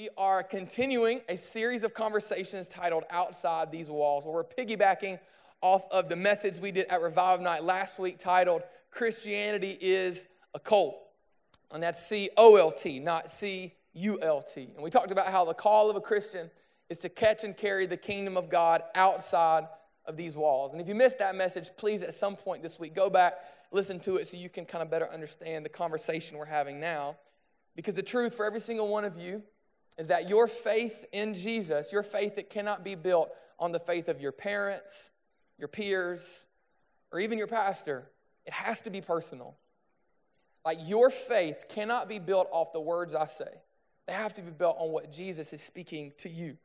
We 0.00 0.08
are 0.16 0.42
continuing 0.42 1.20
a 1.28 1.36
series 1.36 1.84
of 1.84 1.92
conversations 1.92 2.68
titled 2.68 3.04
Outside 3.10 3.70
These 3.70 3.90
Walls, 3.90 4.24
where 4.24 4.32
we're 4.32 4.44
piggybacking 4.44 5.18
off 5.60 5.84
of 5.92 6.08
the 6.08 6.16
message 6.16 6.58
we 6.58 6.72
did 6.72 6.86
at 6.86 7.02
Revive 7.02 7.42
Night 7.42 7.64
last 7.64 7.98
week 7.98 8.18
titled 8.18 8.62
Christianity 8.90 9.76
is 9.78 10.28
a 10.54 10.58
Cult. 10.58 10.96
And 11.70 11.82
that's 11.82 12.02
C 12.02 12.30
O 12.38 12.56
L 12.56 12.72
T, 12.72 12.98
not 12.98 13.30
C 13.30 13.74
U 13.92 14.18
L 14.22 14.40
T. 14.40 14.70
And 14.74 14.82
we 14.82 14.88
talked 14.88 15.12
about 15.12 15.26
how 15.26 15.44
the 15.44 15.52
call 15.52 15.90
of 15.90 15.96
a 15.96 16.00
Christian 16.00 16.50
is 16.88 17.00
to 17.00 17.10
catch 17.10 17.44
and 17.44 17.54
carry 17.54 17.84
the 17.84 17.98
kingdom 17.98 18.38
of 18.38 18.48
God 18.48 18.82
outside 18.94 19.64
of 20.06 20.16
these 20.16 20.34
walls. 20.34 20.72
And 20.72 20.80
if 20.80 20.88
you 20.88 20.94
missed 20.94 21.18
that 21.18 21.34
message, 21.34 21.68
please 21.76 22.02
at 22.02 22.14
some 22.14 22.36
point 22.36 22.62
this 22.62 22.80
week 22.80 22.94
go 22.94 23.10
back, 23.10 23.34
listen 23.70 24.00
to 24.00 24.16
it 24.16 24.26
so 24.26 24.38
you 24.38 24.48
can 24.48 24.64
kind 24.64 24.80
of 24.80 24.90
better 24.90 25.12
understand 25.12 25.62
the 25.62 25.68
conversation 25.68 26.38
we're 26.38 26.46
having 26.46 26.80
now. 26.80 27.18
Because 27.76 27.92
the 27.92 28.02
truth 28.02 28.34
for 28.34 28.46
every 28.46 28.60
single 28.60 28.90
one 28.90 29.04
of 29.04 29.18
you 29.18 29.42
is 29.98 30.08
that 30.08 30.28
your 30.28 30.46
faith 30.46 31.04
in 31.12 31.34
Jesus, 31.34 31.92
your 31.92 32.02
faith 32.02 32.36
that 32.36 32.50
cannot 32.50 32.84
be 32.84 32.94
built 32.94 33.30
on 33.58 33.72
the 33.72 33.78
faith 33.78 34.08
of 34.08 34.20
your 34.20 34.32
parents, 34.32 35.10
your 35.58 35.68
peers, 35.68 36.46
or 37.12 37.20
even 37.20 37.36
your 37.36 37.46
pastor, 37.46 38.10
it 38.46 38.52
has 38.52 38.80
to 38.82 38.90
be 38.90 39.00
personal. 39.00 39.56
Like 40.64 40.78
your 40.82 41.10
faith 41.10 41.66
cannot 41.68 42.08
be 42.08 42.18
built 42.18 42.48
off 42.50 42.72
the 42.72 42.80
words 42.80 43.14
I 43.14 43.26
say. 43.26 43.50
They 44.06 44.14
have 44.14 44.34
to 44.34 44.42
be 44.42 44.50
built 44.50 44.76
on 44.78 44.90
what 44.90 45.12
Jesus 45.12 45.52
is 45.52 45.62
speaking 45.62 46.12
to 46.18 46.28
you. 46.28 46.56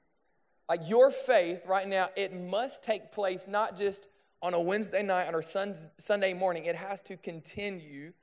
Like 0.69 0.81
your 0.87 1.11
faith 1.11 1.65
right 1.67 1.87
now, 1.87 2.07
it 2.15 2.33
must 2.33 2.83
take 2.83 3.11
place 3.11 3.47
not 3.47 3.77
just 3.77 4.09
on 4.41 4.53
a 4.53 4.59
Wednesday 4.59 5.03
night 5.03 5.29
or 5.33 5.41
Sunday 5.41 6.33
morning, 6.33 6.65
it 6.65 6.75
has 6.75 7.01
to 7.01 7.17
continue 7.17 8.13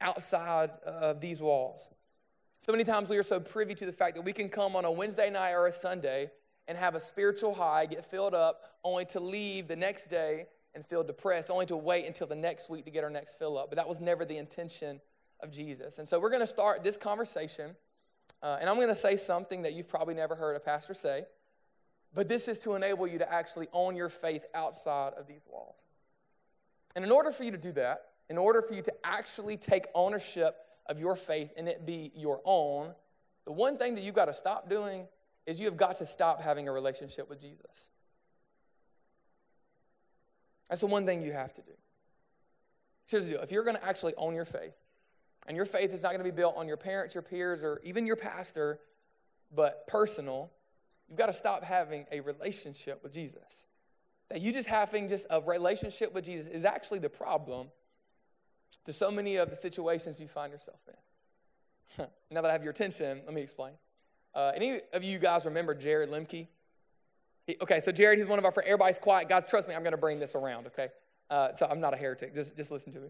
outside 0.00 0.70
of 0.84 1.20
these 1.20 1.40
walls. 1.40 1.88
So 2.62 2.70
many 2.70 2.84
times 2.84 3.10
we 3.10 3.18
are 3.18 3.24
so 3.24 3.40
privy 3.40 3.74
to 3.74 3.86
the 3.86 3.92
fact 3.92 4.14
that 4.14 4.22
we 4.22 4.32
can 4.32 4.48
come 4.48 4.76
on 4.76 4.84
a 4.84 4.90
Wednesday 4.90 5.28
night 5.28 5.50
or 5.50 5.66
a 5.66 5.72
Sunday 5.72 6.30
and 6.68 6.78
have 6.78 6.94
a 6.94 7.00
spiritual 7.00 7.52
high, 7.52 7.86
get 7.86 8.04
filled 8.04 8.34
up, 8.34 8.76
only 8.84 9.04
to 9.06 9.18
leave 9.18 9.66
the 9.66 9.74
next 9.74 10.06
day 10.06 10.46
and 10.72 10.86
feel 10.86 11.02
depressed, 11.02 11.50
only 11.50 11.66
to 11.66 11.76
wait 11.76 12.06
until 12.06 12.28
the 12.28 12.36
next 12.36 12.70
week 12.70 12.84
to 12.84 12.92
get 12.92 13.02
our 13.02 13.10
next 13.10 13.36
fill 13.36 13.58
up. 13.58 13.68
But 13.68 13.78
that 13.78 13.88
was 13.88 14.00
never 14.00 14.24
the 14.24 14.38
intention 14.38 15.00
of 15.40 15.50
Jesus. 15.50 15.98
And 15.98 16.06
so 16.06 16.20
we're 16.20 16.30
going 16.30 16.40
to 16.40 16.46
start 16.46 16.84
this 16.84 16.96
conversation, 16.96 17.74
uh, 18.44 18.58
and 18.60 18.70
I'm 18.70 18.76
going 18.76 18.86
to 18.86 18.94
say 18.94 19.16
something 19.16 19.62
that 19.62 19.72
you've 19.72 19.88
probably 19.88 20.14
never 20.14 20.36
heard 20.36 20.54
a 20.54 20.60
pastor 20.60 20.94
say, 20.94 21.24
but 22.14 22.28
this 22.28 22.46
is 22.46 22.60
to 22.60 22.74
enable 22.74 23.08
you 23.08 23.18
to 23.18 23.32
actually 23.32 23.66
own 23.72 23.96
your 23.96 24.08
faith 24.08 24.46
outside 24.54 25.14
of 25.14 25.26
these 25.26 25.44
walls. 25.50 25.88
And 26.94 27.04
in 27.04 27.10
order 27.10 27.32
for 27.32 27.42
you 27.42 27.50
to 27.50 27.58
do 27.58 27.72
that, 27.72 28.02
in 28.30 28.38
order 28.38 28.62
for 28.62 28.74
you 28.74 28.82
to 28.82 28.92
actually 29.02 29.56
take 29.56 29.86
ownership 29.96 30.54
of 30.86 30.98
your 30.98 31.16
faith 31.16 31.52
and 31.56 31.68
it 31.68 31.86
be 31.86 32.12
your 32.14 32.40
own, 32.44 32.94
the 33.44 33.52
one 33.52 33.76
thing 33.78 33.94
that 33.94 34.04
you've 34.04 34.14
got 34.14 34.26
to 34.26 34.34
stop 34.34 34.68
doing 34.68 35.06
is 35.46 35.58
you 35.60 35.66
have 35.66 35.76
got 35.76 35.96
to 35.96 36.06
stop 36.06 36.40
having 36.40 36.68
a 36.68 36.72
relationship 36.72 37.28
with 37.28 37.40
Jesus. 37.40 37.90
That's 40.68 40.80
the 40.80 40.86
one 40.86 41.04
thing 41.04 41.22
you 41.22 41.32
have 41.32 41.52
to 41.54 41.62
do. 41.62 41.72
Here's 43.10 43.26
the 43.26 43.32
deal 43.32 43.42
if 43.42 43.52
you're 43.52 43.64
going 43.64 43.76
to 43.76 43.84
actually 43.84 44.14
own 44.16 44.34
your 44.34 44.44
faith, 44.44 44.76
and 45.46 45.56
your 45.56 45.66
faith 45.66 45.92
is 45.92 46.02
not 46.02 46.10
going 46.10 46.24
to 46.24 46.24
be 46.24 46.30
built 46.30 46.56
on 46.56 46.68
your 46.68 46.76
parents, 46.76 47.14
your 47.14 47.22
peers, 47.22 47.62
or 47.64 47.80
even 47.84 48.06
your 48.06 48.16
pastor, 48.16 48.78
but 49.54 49.86
personal, 49.86 50.50
you've 51.08 51.18
got 51.18 51.26
to 51.26 51.32
stop 51.32 51.64
having 51.64 52.06
a 52.12 52.20
relationship 52.20 53.02
with 53.02 53.12
Jesus. 53.12 53.66
That 54.30 54.40
you 54.40 54.52
just 54.52 54.68
having 54.68 55.08
just 55.08 55.26
a 55.28 55.40
relationship 55.42 56.14
with 56.14 56.24
Jesus 56.24 56.46
is 56.46 56.64
actually 56.64 57.00
the 57.00 57.10
problem 57.10 57.68
to 58.84 58.92
so 58.92 59.10
many 59.10 59.36
of 59.36 59.50
the 59.50 59.56
situations 59.56 60.20
you 60.20 60.28
find 60.28 60.52
yourself 60.52 60.80
in. 60.88 62.06
now 62.30 62.42
that 62.42 62.48
I 62.48 62.52
have 62.52 62.62
your 62.62 62.72
attention, 62.72 63.22
let 63.24 63.34
me 63.34 63.42
explain. 63.42 63.72
Uh, 64.34 64.52
any 64.54 64.80
of 64.92 65.04
you 65.04 65.18
guys 65.18 65.44
remember 65.44 65.74
Jared 65.74 66.10
Lemke? 66.10 66.48
He, 67.46 67.56
okay, 67.60 67.80
so 67.80 67.92
Jared, 67.92 68.18
he's 68.18 68.28
one 68.28 68.38
of 68.38 68.44
our 68.44 68.52
friends. 68.52 68.68
Everybody's 68.68 68.98
quiet. 68.98 69.28
Guys, 69.28 69.46
trust 69.46 69.68
me, 69.68 69.74
I'm 69.74 69.82
going 69.82 69.92
to 69.92 69.98
bring 69.98 70.18
this 70.18 70.34
around, 70.34 70.66
okay? 70.68 70.88
Uh, 71.28 71.52
so 71.52 71.66
I'm 71.70 71.80
not 71.80 71.92
a 71.92 71.96
heretic. 71.96 72.34
Just, 72.34 72.56
just 72.56 72.70
listen 72.70 72.92
to 72.92 73.00
me. 73.00 73.08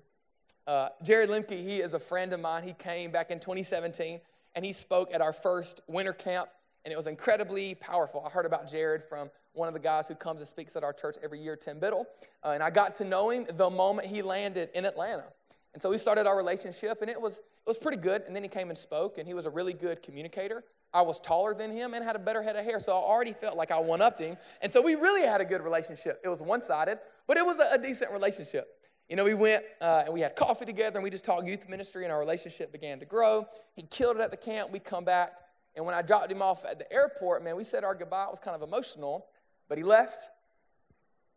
Uh, 0.66 0.88
Jared 1.02 1.28
Lemke, 1.28 1.58
he 1.58 1.78
is 1.78 1.94
a 1.94 1.98
friend 1.98 2.32
of 2.32 2.40
mine. 2.40 2.62
He 2.62 2.72
came 2.72 3.10
back 3.10 3.30
in 3.30 3.40
2017 3.40 4.20
and 4.54 4.64
he 4.64 4.72
spoke 4.72 5.12
at 5.14 5.20
our 5.20 5.32
first 5.32 5.80
winter 5.86 6.12
camp, 6.12 6.48
and 6.84 6.92
it 6.92 6.96
was 6.96 7.06
incredibly 7.06 7.74
powerful. 7.74 8.22
I 8.26 8.30
heard 8.30 8.46
about 8.46 8.70
Jared 8.70 9.02
from 9.02 9.30
one 9.54 9.68
of 9.68 9.74
the 9.74 9.80
guys 9.80 10.08
who 10.08 10.14
comes 10.14 10.38
and 10.38 10.46
speaks 10.46 10.76
at 10.76 10.84
our 10.84 10.92
church 10.92 11.16
every 11.22 11.40
year, 11.40 11.56
Tim 11.56 11.78
Biddle, 11.78 12.06
uh, 12.44 12.50
and 12.50 12.62
I 12.62 12.70
got 12.70 12.94
to 12.96 13.04
know 13.04 13.30
him 13.30 13.46
the 13.54 13.70
moment 13.70 14.08
he 14.08 14.22
landed 14.22 14.70
in 14.74 14.84
Atlanta. 14.84 15.24
And 15.72 15.80
so 15.80 15.90
we 15.90 15.98
started 15.98 16.26
our 16.26 16.36
relationship, 16.36 17.00
and 17.00 17.10
it 17.10 17.20
was, 17.20 17.38
it 17.38 17.66
was 17.66 17.78
pretty 17.78 17.96
good. 17.96 18.22
And 18.22 18.36
then 18.36 18.42
he 18.42 18.48
came 18.48 18.68
and 18.68 18.76
spoke, 18.76 19.16
and 19.16 19.26
he 19.26 19.32
was 19.32 19.46
a 19.46 19.50
really 19.50 19.72
good 19.72 20.02
communicator. 20.02 20.64
I 20.92 21.00
was 21.02 21.18
taller 21.18 21.54
than 21.54 21.70
him 21.70 21.94
and 21.94 22.04
had 22.04 22.16
a 22.16 22.18
better 22.18 22.42
head 22.42 22.56
of 22.56 22.64
hair, 22.64 22.78
so 22.78 22.92
I 22.92 22.96
already 22.96 23.32
felt 23.32 23.56
like 23.56 23.70
I 23.70 23.78
one 23.78 24.02
upped 24.02 24.20
him. 24.20 24.36
And 24.60 24.70
so 24.70 24.82
we 24.82 24.94
really 24.94 25.26
had 25.26 25.40
a 25.40 25.44
good 25.44 25.62
relationship. 25.62 26.20
It 26.22 26.28
was 26.28 26.42
one 26.42 26.60
sided, 26.60 26.98
but 27.26 27.38
it 27.38 27.46
was 27.46 27.58
a, 27.58 27.76
a, 27.76 27.78
decent 27.78 28.12
relationship. 28.12 28.68
You 29.08 29.16
know, 29.16 29.24
we 29.24 29.32
went 29.32 29.62
uh, 29.80 30.02
and 30.04 30.12
we 30.12 30.20
had 30.20 30.36
coffee 30.36 30.66
together, 30.66 30.98
and 30.98 31.04
we 31.04 31.08
just 31.08 31.24
talked 31.24 31.46
youth 31.46 31.66
ministry, 31.68 32.04
and 32.04 32.12
our 32.12 32.18
relationship 32.18 32.72
began 32.72 32.98
to 33.00 33.06
grow. 33.06 33.46
He 33.74 33.82
killed 33.82 34.16
it 34.16 34.22
at 34.22 34.30
the 34.30 34.36
camp. 34.36 34.70
We 34.70 34.78
come 34.78 35.04
back, 35.04 35.32
and 35.74 35.86
when 35.86 35.94
I 35.94 36.02
dropped 36.02 36.30
him 36.30 36.42
off 36.42 36.66
at 36.66 36.78
the 36.78 36.92
airport, 36.92 37.42
man, 37.42 37.56
we 37.56 37.64
said 37.64 37.84
our 37.84 37.94
goodbye. 37.94 38.24
It 38.24 38.30
was 38.30 38.40
kind 38.40 38.54
of 38.54 38.62
emotional, 38.62 39.26
but 39.70 39.78
he 39.78 39.84
left, 39.84 40.28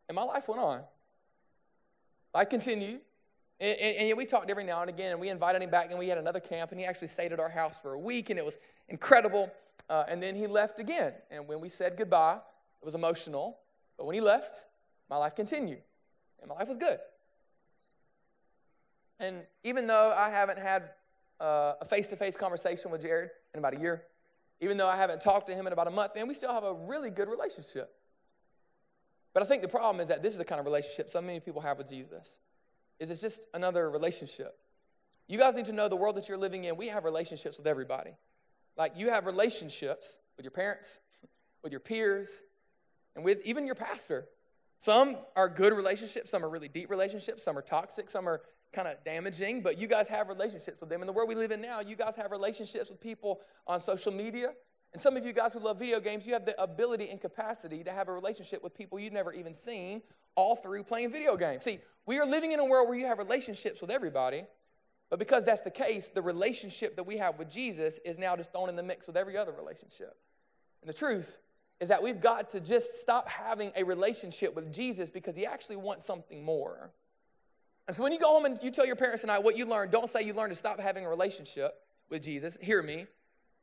and 0.09 0.16
my 0.17 0.23
life 0.23 0.50
went 0.50 0.59
on. 0.59 0.81
I 2.34 2.44
continued. 2.44 3.00
And, 3.59 3.77
and, 3.79 4.09
and, 4.09 4.17
we 4.17 4.25
talked 4.25 4.49
every 4.49 4.66
now 4.66 4.81
and 4.81 4.89
again, 4.89 5.11
and 5.11 5.19
we 5.19 5.29
invited 5.29 5.61
him 5.61 5.69
back, 5.69 5.89
and 5.89 5.97
we 5.97 6.09
had 6.09 6.17
another 6.17 6.41
camp, 6.41 6.71
and 6.71 6.79
he 6.79 6.85
actually 6.85 7.07
stayed 7.07 7.31
at 7.31 7.39
our 7.39 7.49
house 7.49 7.81
for 7.81 7.93
a 7.93 7.99
week, 7.99 8.29
and 8.29 8.38
it 8.38 8.43
was 8.43 8.59
incredible. 8.89 9.49
Uh, 9.89 10.03
and 10.09 10.21
then 10.21 10.35
he 10.35 10.45
left 10.45 10.79
again. 10.79 11.13
And 11.31 11.47
when 11.47 11.61
we 11.61 11.69
said 11.69 11.95
goodbye, 11.95 12.35
it 12.81 12.85
was 12.85 12.95
emotional. 12.95 13.59
But 13.97 14.05
when 14.05 14.16
he 14.16 14.19
left, 14.19 14.66
my 15.09 15.16
life 15.16 15.35
continued, 15.35 15.81
and 16.41 16.49
my 16.49 16.55
life 16.55 16.67
was 16.67 16.75
good. 16.75 16.97
And 19.19 19.43
even 19.63 19.87
though 19.87 20.13
I 20.17 20.29
haven't 20.29 20.59
had 20.59 20.89
uh, 21.39 21.73
a 21.79 21.85
face 21.85 22.07
to 22.07 22.17
face 22.17 22.35
conversation 22.35 22.91
with 22.91 23.03
Jared 23.03 23.29
in 23.53 23.59
about 23.59 23.77
a 23.77 23.79
year, 23.79 24.03
even 24.59 24.75
though 24.75 24.87
I 24.87 24.97
haven't 24.97 25.22
talked 25.22 25.47
to 25.47 25.53
him 25.53 25.66
in 25.66 25.72
about 25.72 25.87
a 25.87 25.91
month, 25.91 26.13
man, 26.16 26.27
we 26.27 26.33
still 26.33 26.53
have 26.53 26.66
a 26.66 26.73
really 26.73 27.09
good 27.09 27.29
relationship. 27.29 27.93
But 29.33 29.43
I 29.43 29.45
think 29.45 29.61
the 29.61 29.69
problem 29.69 30.01
is 30.01 30.09
that 30.09 30.22
this 30.22 30.33
is 30.33 30.39
the 30.39 30.45
kind 30.45 30.59
of 30.59 30.66
relationship 30.66 31.09
so 31.09 31.22
many 31.22 31.39
people 31.39 31.61
have 31.61 31.77
with 31.77 31.87
Jesus 31.87 32.39
is 33.00 33.09
it's 33.09 33.22
just 33.22 33.47
another 33.53 33.89
relationship. 33.89 34.57
You 35.28 35.39
guys 35.39 35.56
need 35.56 35.66
to 35.66 35.73
know 35.73 35.88
the 35.88 35.95
world 35.95 36.16
that 36.16 36.29
you're 36.29 36.38
living 36.38 36.66
in, 36.66 36.78
we 36.78 36.88
have 36.88 37.03
relationships 37.03 37.57
with 37.57 37.67
everybody. 37.67 38.11
Like 38.78 38.94
you 38.95 39.09
have 39.09 39.25
relationships 39.25 40.19
with 40.38 40.45
your 40.45 40.51
parents, 40.51 41.00
with 41.63 41.72
your 41.72 41.79
peers, 41.79 42.44
and 43.16 43.23
with 43.23 43.45
even 43.45 43.66
your 43.66 43.75
pastor. 43.75 44.25
Some 44.78 45.16
are 45.35 45.47
good 45.47 45.73
relationships, 45.73 46.29
some 46.29 46.44
are 46.44 46.50
really 46.50 46.67
deep 46.67 46.89
relationships, 46.89 47.44
some 47.44 47.57
are 47.57 47.61
toxic, 47.61 48.09
some 48.09 48.28
are 48.28 48.41
kind 48.73 48.88
of 48.88 49.01
damaging, 49.05 49.61
but 49.61 49.79
you 49.79 49.88
guys 49.88 50.09
have 50.09 50.28
relationships 50.28 50.81
with 50.81 50.89
them. 50.89 51.01
In 51.01 51.07
the 51.07 51.13
world 51.13 51.29
we 51.29 51.35
live 51.35 51.51
in 51.51 51.61
now, 51.61 51.79
you 51.79 51.95
guys 51.95 52.16
have 52.17 52.31
relationships 52.31 52.89
with 52.89 53.00
people 53.00 53.39
on 53.66 53.79
social 53.79 54.11
media. 54.11 54.50
And 54.91 55.01
some 55.01 55.17
of 55.17 55.25
you 55.25 55.34
guys 55.34 55.53
who 55.53 55.59
love 55.59 55.79
video 55.79 56.00
games, 56.00 56.28
you 56.28 56.34
have 56.34 56.45
the 56.45 56.61
ability 56.61 57.09
and 57.09 57.19
capacity 57.19 57.84
to 57.84 57.91
have 57.91 58.07
a 58.09 58.13
relationship 58.13 58.63
with 58.63 58.73
people 58.73 59.00
you've 59.00 59.13
never 59.13 59.34
even 59.34 59.53
seen 59.53 60.01
all 60.35 60.55
through 60.55 60.84
playing 60.84 61.11
video 61.11 61.35
games. 61.38 61.63
See, 61.63 61.79
we 62.05 62.19
are 62.19 62.25
living 62.25 62.51
in 62.51 62.59
a 62.59 62.66
world 62.66 62.88
where 62.88 62.97
you 62.97 63.07
have 63.07 63.17
relationships 63.17 63.81
with 63.81 63.91
everybody, 63.91 64.43
but 65.09 65.19
because 65.19 65.43
that's 65.43 65.61
the 65.61 65.71
case, 65.71 66.09
the 66.09 66.21
relationship 66.21 66.95
that 66.95 67.03
we 67.03 67.17
have 67.17 67.38
with 67.38 67.49
Jesus 67.49 67.99
is 68.05 68.17
now 68.17 68.35
just 68.35 68.51
thrown 68.51 68.69
in 68.69 68.75
the 68.75 68.83
mix 68.83 69.07
with 69.07 69.17
every 69.17 69.38
other 69.38 69.51
relationship. 69.51 70.16
And 70.81 70.89
the 70.89 70.93
truth 70.93 71.39
is 71.79 71.89
that 71.89 72.01
we've 72.01 72.21
got 72.21 72.49
to 72.51 72.59
just 72.59 73.01
stop 73.01 73.27
having 73.27 73.71
a 73.75 73.83
relationship 73.83 74.55
with 74.55 74.73
Jesus 74.73 75.09
because 75.09 75.35
he 75.35 75.45
actually 75.45 75.75
wants 75.75 76.05
something 76.05 76.43
more. 76.43 76.91
And 77.88 77.95
so 77.95 78.01
when 78.01 78.13
you 78.13 78.19
go 78.19 78.27
home 78.27 78.45
and 78.45 78.57
you 78.63 78.72
tell 78.72 78.85
your 78.85 78.95
parents 78.95 79.22
tonight 79.22 79.43
what 79.43 79.57
you 79.57 79.66
learned, 79.66 79.91
don't 79.91 80.09
say 80.09 80.23
you 80.23 80.33
learned 80.33 80.51
to 80.51 80.57
stop 80.57 80.79
having 80.79 81.05
a 81.05 81.09
relationship 81.09 81.73
with 82.09 82.23
Jesus. 82.23 82.57
Hear 82.61 82.81
me. 82.81 83.05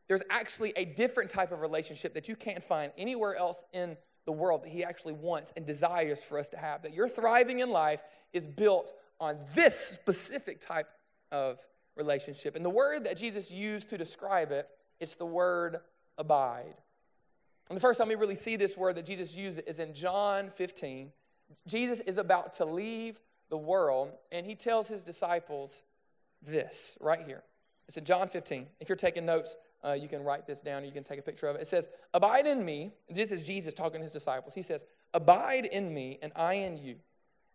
There's 0.09 0.23
actually 0.31 0.73
a 0.77 0.85
different 0.85 1.31
type 1.31 1.53
of 1.53 1.61
relationship 1.61 2.15
that 2.15 2.29
you 2.29 2.37
can't 2.37 2.63
find 2.63 2.93
anywhere 2.99 3.35
else 3.35 3.65
in 3.73 3.97
the 4.25 4.33
world 4.33 4.65
that 4.65 4.71
He 4.71 4.85
actually 4.85 5.15
wants 5.15 5.53
and 5.57 5.67
desires 5.67 6.23
for 6.23 6.39
us 6.39 6.49
to 6.51 6.59
have. 6.59 6.83
That 6.83 6.95
your 6.95 7.09
thriving 7.09 7.61
in 7.61 7.71
life 7.71 8.03
is 8.33 8.47
built 8.47 8.93
on 9.21 9.39
this 9.55 9.79
specific 9.79 10.61
type 10.61 10.89
of 11.31 11.65
relationship. 11.97 12.57
And 12.57 12.65
the 12.65 12.71
word 12.71 13.05
that 13.05 13.17
Jesus 13.17 13.51
used 13.51 13.89
to 13.91 13.99
describe 13.99 14.53
it, 14.53 14.69
it's 15.01 15.17
the 15.17 15.27
word 15.27 15.79
abide. 16.19 16.75
And 17.69 17.77
the 17.77 17.81
first 17.81 17.99
time 17.99 18.09
we 18.09 18.15
really 18.15 18.35
see 18.35 18.57
this 18.57 18.77
word 18.77 18.97
that 18.97 19.07
Jesus 19.07 19.37
used 19.37 19.61
is 19.67 19.79
in 19.79 19.95
John 19.95 20.51
15. 20.51 21.13
Jesus 21.67 22.01
is 22.01 22.19
about 22.19 22.55
to 22.55 22.65
leave 22.65 23.21
the 23.51 23.57
world, 23.57 24.13
and 24.31 24.47
he 24.47 24.55
tells 24.55 24.89
his 24.89 25.05
disciples 25.05 25.83
this 26.41 26.99
right 27.01 27.21
here. 27.27 27.43
It's 27.87 27.97
in 27.97 28.05
John 28.05 28.29
15. 28.29 28.67
If 28.81 28.89
you're 28.89 28.97
taking 28.97 29.27
notes, 29.27 29.57
uh, 29.85 29.93
you 29.93 30.09
can 30.09 30.23
write 30.23 30.47
this 30.47 30.63
down, 30.63 30.83
or 30.83 30.87
you 30.87 30.93
can 30.93 31.05
take 31.05 31.19
a 31.19 31.23
picture 31.23 31.49
of 31.49 31.57
it. 31.57 31.63
It 31.63 31.67
says, 31.67 31.89
Abide 32.15 32.47
in 32.47 32.65
me. 32.65 32.93
This 33.09 33.31
is 33.31 33.45
Jesus 33.45 33.75
talking 33.75 33.99
to 33.99 34.03
his 34.03 34.13
disciples. 34.13 34.55
He 34.55 34.63
says, 34.63 34.87
Abide 35.13 35.67
in 35.67 35.93
me, 35.93 36.19
and 36.23 36.33
I 36.37 36.55
in 36.55 36.79
you. 36.79 36.97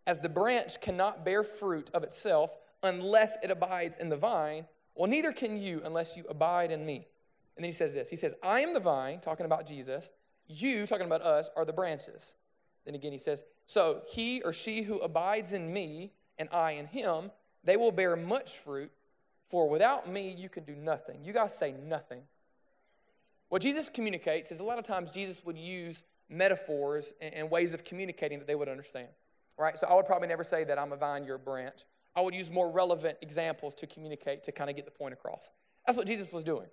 As 0.06 0.20
the 0.20 0.30
branch 0.30 0.80
cannot 0.82 1.26
bear 1.26 1.44
fruit 1.44 1.90
of 1.94 2.04
itself 2.04 2.56
unless 2.84 3.38
it 3.44 3.52
abides 3.52 3.98
in 3.98 4.10
the 4.10 4.18
vine, 4.18 4.66
well, 4.96 5.10
neither 5.10 5.32
can 5.32 5.62
you 5.62 5.82
unless 5.86 6.18
you 6.18 6.24
abide 6.30 6.72
in 6.72 6.86
me. 6.86 7.08
And 7.56 7.64
then 7.64 7.70
he 7.70 7.74
says 7.74 7.94
this 7.94 8.10
He 8.10 8.16
says, 8.16 8.34
I 8.44 8.62
am 8.62 8.74
the 8.74 8.80
vine, 8.80 9.20
talking 9.20 9.46
about 9.46 9.68
Jesus. 9.68 10.12
You, 10.48 10.86
talking 10.86 11.08
about 11.08 11.22
us, 11.22 11.50
are 11.58 11.66
the 11.66 11.74
branches. 11.74 12.36
Then 12.86 12.96
again, 12.96 13.12
he 13.12 13.18
says, 13.18 13.44
So 13.66 14.02
he 14.10 14.42
or 14.44 14.54
she 14.54 14.84
who 14.84 14.98
abides 15.00 15.54
in 15.54 15.74
me 15.74 16.14
and 16.38 16.48
I 16.54 16.72
in 16.72 16.86
him, 16.86 17.32
they 17.64 17.76
will 17.76 17.92
bear 17.92 18.16
much 18.16 18.58
fruit, 18.58 18.92
for 19.48 19.70
without 19.70 20.10
me 20.10 20.34
you 20.38 20.50
can 20.50 20.64
do 20.64 20.76
nothing. 20.76 21.24
You 21.24 21.34
guys 21.34 21.58
say 21.58 21.74
nothing. 21.86 22.22
What 23.50 23.62
Jesus 23.62 23.90
communicates 23.90 24.52
is 24.52 24.60
a 24.60 24.64
lot 24.64 24.78
of 24.78 24.84
times 24.84 25.12
Jesus 25.12 25.42
would 25.46 25.58
use 25.58 26.04
metaphors 26.30 27.14
and 27.22 27.50
ways 27.50 27.74
of 27.74 27.84
communicating 27.84 28.40
that 28.40 28.48
they 28.48 28.56
would 28.56 28.68
understand. 28.68 29.08
Right? 29.58 29.78
So 29.80 29.88
I 29.88 29.96
would 29.96 30.06
probably 30.06 30.28
never 30.28 30.44
say 30.44 30.64
that 30.66 30.78
I'm 30.78 30.92
a 30.92 30.98
vine, 30.98 31.24
you're 31.24 31.38
a 31.38 31.40
branch. 31.40 31.86
I 32.16 32.22
would 32.22 32.36
use 32.36 32.52
more 32.52 32.70
relevant 32.72 33.18
examples 33.22 33.74
to 33.76 33.88
communicate 33.88 34.44
to 34.44 34.52
kind 34.52 34.70
of 34.70 34.76
get 34.76 34.86
the 34.86 34.92
point 34.92 35.14
across. 35.14 35.50
That's 35.86 35.98
what 35.98 36.08
Jesus 36.08 36.34
was 36.34 36.44
doing. 36.44 36.68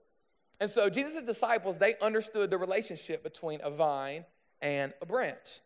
And 0.60 0.70
so 0.70 0.88
Jesus' 0.88 1.22
disciples, 1.22 1.78
they 1.78 1.94
understood 2.02 2.50
the 2.50 2.58
relationship 2.58 3.22
between 3.22 3.60
a 3.62 3.70
vine 3.70 4.24
and 4.60 4.92
a 5.00 5.06
branch. 5.06 5.60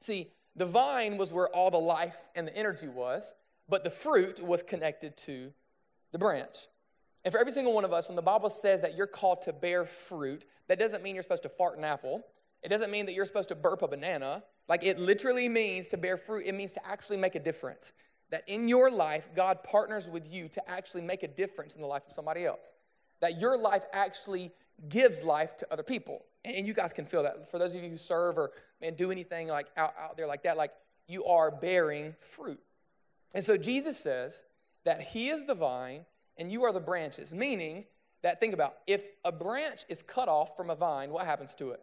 See, 0.00 0.28
the 0.56 0.66
vine 0.66 1.16
was 1.16 1.32
where 1.32 1.48
all 1.48 1.70
the 1.70 1.78
life 1.78 2.30
and 2.34 2.46
the 2.46 2.56
energy 2.56 2.88
was, 2.88 3.34
but 3.68 3.84
the 3.84 3.90
fruit 3.90 4.40
was 4.40 4.62
connected 4.62 5.16
to 5.18 5.52
the 6.14 6.18
branch. 6.18 6.68
And 7.24 7.32
for 7.32 7.40
every 7.40 7.52
single 7.52 7.74
one 7.74 7.84
of 7.84 7.92
us, 7.92 8.08
when 8.08 8.16
the 8.16 8.22
Bible 8.22 8.48
says 8.48 8.82
that 8.82 8.96
you're 8.96 9.08
called 9.08 9.42
to 9.42 9.52
bear 9.52 9.84
fruit, 9.84 10.46
that 10.68 10.78
doesn't 10.78 11.02
mean 11.02 11.14
you're 11.14 11.24
supposed 11.24 11.42
to 11.42 11.48
fart 11.48 11.76
an 11.76 11.84
apple. 11.84 12.22
It 12.62 12.68
doesn't 12.68 12.90
mean 12.90 13.06
that 13.06 13.14
you're 13.14 13.26
supposed 13.26 13.48
to 13.48 13.56
burp 13.56 13.82
a 13.82 13.88
banana. 13.88 14.44
Like 14.68 14.84
it 14.84 14.98
literally 14.98 15.48
means 15.48 15.88
to 15.88 15.96
bear 15.96 16.16
fruit, 16.16 16.46
it 16.46 16.54
means 16.54 16.72
to 16.74 16.86
actually 16.86 17.16
make 17.16 17.34
a 17.34 17.40
difference. 17.40 17.92
That 18.30 18.44
in 18.46 18.68
your 18.68 18.90
life, 18.90 19.28
God 19.34 19.64
partners 19.64 20.08
with 20.08 20.32
you 20.32 20.48
to 20.50 20.70
actually 20.70 21.02
make 21.02 21.24
a 21.24 21.28
difference 21.28 21.74
in 21.74 21.82
the 21.82 21.86
life 21.86 22.06
of 22.06 22.12
somebody 22.12 22.46
else. 22.46 22.72
That 23.20 23.40
your 23.40 23.58
life 23.58 23.84
actually 23.92 24.52
gives 24.88 25.24
life 25.24 25.56
to 25.58 25.72
other 25.72 25.82
people. 25.82 26.24
And 26.44 26.64
you 26.66 26.74
guys 26.74 26.92
can 26.92 27.06
feel 27.06 27.24
that. 27.24 27.50
For 27.50 27.58
those 27.58 27.74
of 27.74 27.82
you 27.82 27.90
who 27.90 27.96
serve 27.96 28.38
or 28.38 28.52
man, 28.80 28.94
do 28.94 29.10
anything 29.10 29.48
like 29.48 29.66
out, 29.76 29.94
out 30.00 30.16
there 30.16 30.28
like 30.28 30.44
that, 30.44 30.56
like 30.56 30.70
you 31.08 31.24
are 31.24 31.50
bearing 31.50 32.14
fruit. 32.20 32.60
And 33.34 33.42
so 33.42 33.56
Jesus 33.56 33.98
says 33.98 34.44
that 34.84 35.00
He 35.00 35.28
is 35.28 35.44
the 35.44 35.54
vine 35.54 36.04
and 36.36 36.50
you 36.50 36.64
are 36.64 36.72
the 36.72 36.80
branches, 36.80 37.34
meaning 37.34 37.84
that 38.22 38.40
think 38.40 38.54
about 38.54 38.76
if 38.86 39.06
a 39.24 39.32
branch 39.32 39.84
is 39.88 40.02
cut 40.02 40.28
off 40.28 40.56
from 40.56 40.70
a 40.70 40.74
vine, 40.74 41.10
what 41.10 41.26
happens 41.26 41.54
to 41.56 41.70
it? 41.70 41.82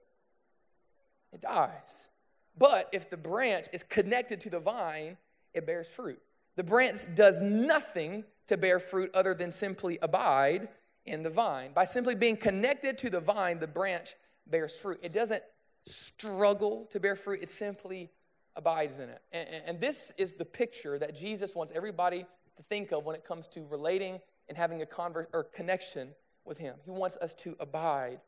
it 1.33 1.41
dies. 1.41 2.09
But 2.57 2.89
if 2.91 3.09
the 3.09 3.17
branch 3.17 3.67
is 3.73 3.83
connected 3.83 4.41
to 4.41 4.49
the 4.49 4.59
vine, 4.59 5.17
it 5.53 5.65
bears 5.65 5.87
fruit. 5.87 6.19
The 6.55 6.63
branch 6.63 6.97
does 7.15 7.41
nothing 7.41 8.25
to 8.47 8.57
bear 8.57 8.79
fruit 8.79 9.11
other 9.13 9.33
than 9.33 9.51
simply 9.51 9.97
abide 10.01 10.67
in 11.05 11.23
the 11.23 11.29
vine. 11.29 11.71
By 11.73 11.85
simply 11.85 12.15
being 12.15 12.37
connected 12.37 12.97
to 12.99 13.09
the 13.09 13.21
vine, 13.21 13.59
the 13.59 13.67
branch 13.67 14.13
bears 14.45 14.79
fruit. 14.79 14.99
It 15.01 15.13
doesn't 15.13 15.41
struggle 15.85 16.87
to 16.91 16.99
bear 16.99 17.15
fruit, 17.15 17.39
it 17.41 17.49
simply 17.49 18.11
abides 18.55 18.99
in 18.99 19.09
it. 19.09 19.21
And, 19.31 19.47
and, 19.65 19.79
this 19.79 20.13
is 20.17 20.33
the 20.33 20.45
picture 20.45 20.99
that 20.99 21.15
Jesus 21.15 21.55
wants 21.55 21.71
everybody 21.73 22.25
to 22.61 22.67
think 22.67 22.91
of 22.91 23.05
when 23.05 23.15
it 23.15 23.25
comes 23.25 23.47
to 23.49 23.65
relating 23.69 24.19
and 24.47 24.57
having 24.57 24.81
a 24.81 24.85
convert 24.85 25.29
or 25.33 25.43
connection 25.43 26.09
with 26.45 26.57
Him. 26.57 26.75
He 26.85 26.91
wants 26.91 27.17
us 27.17 27.33
to 27.35 27.55
abide 27.59 28.19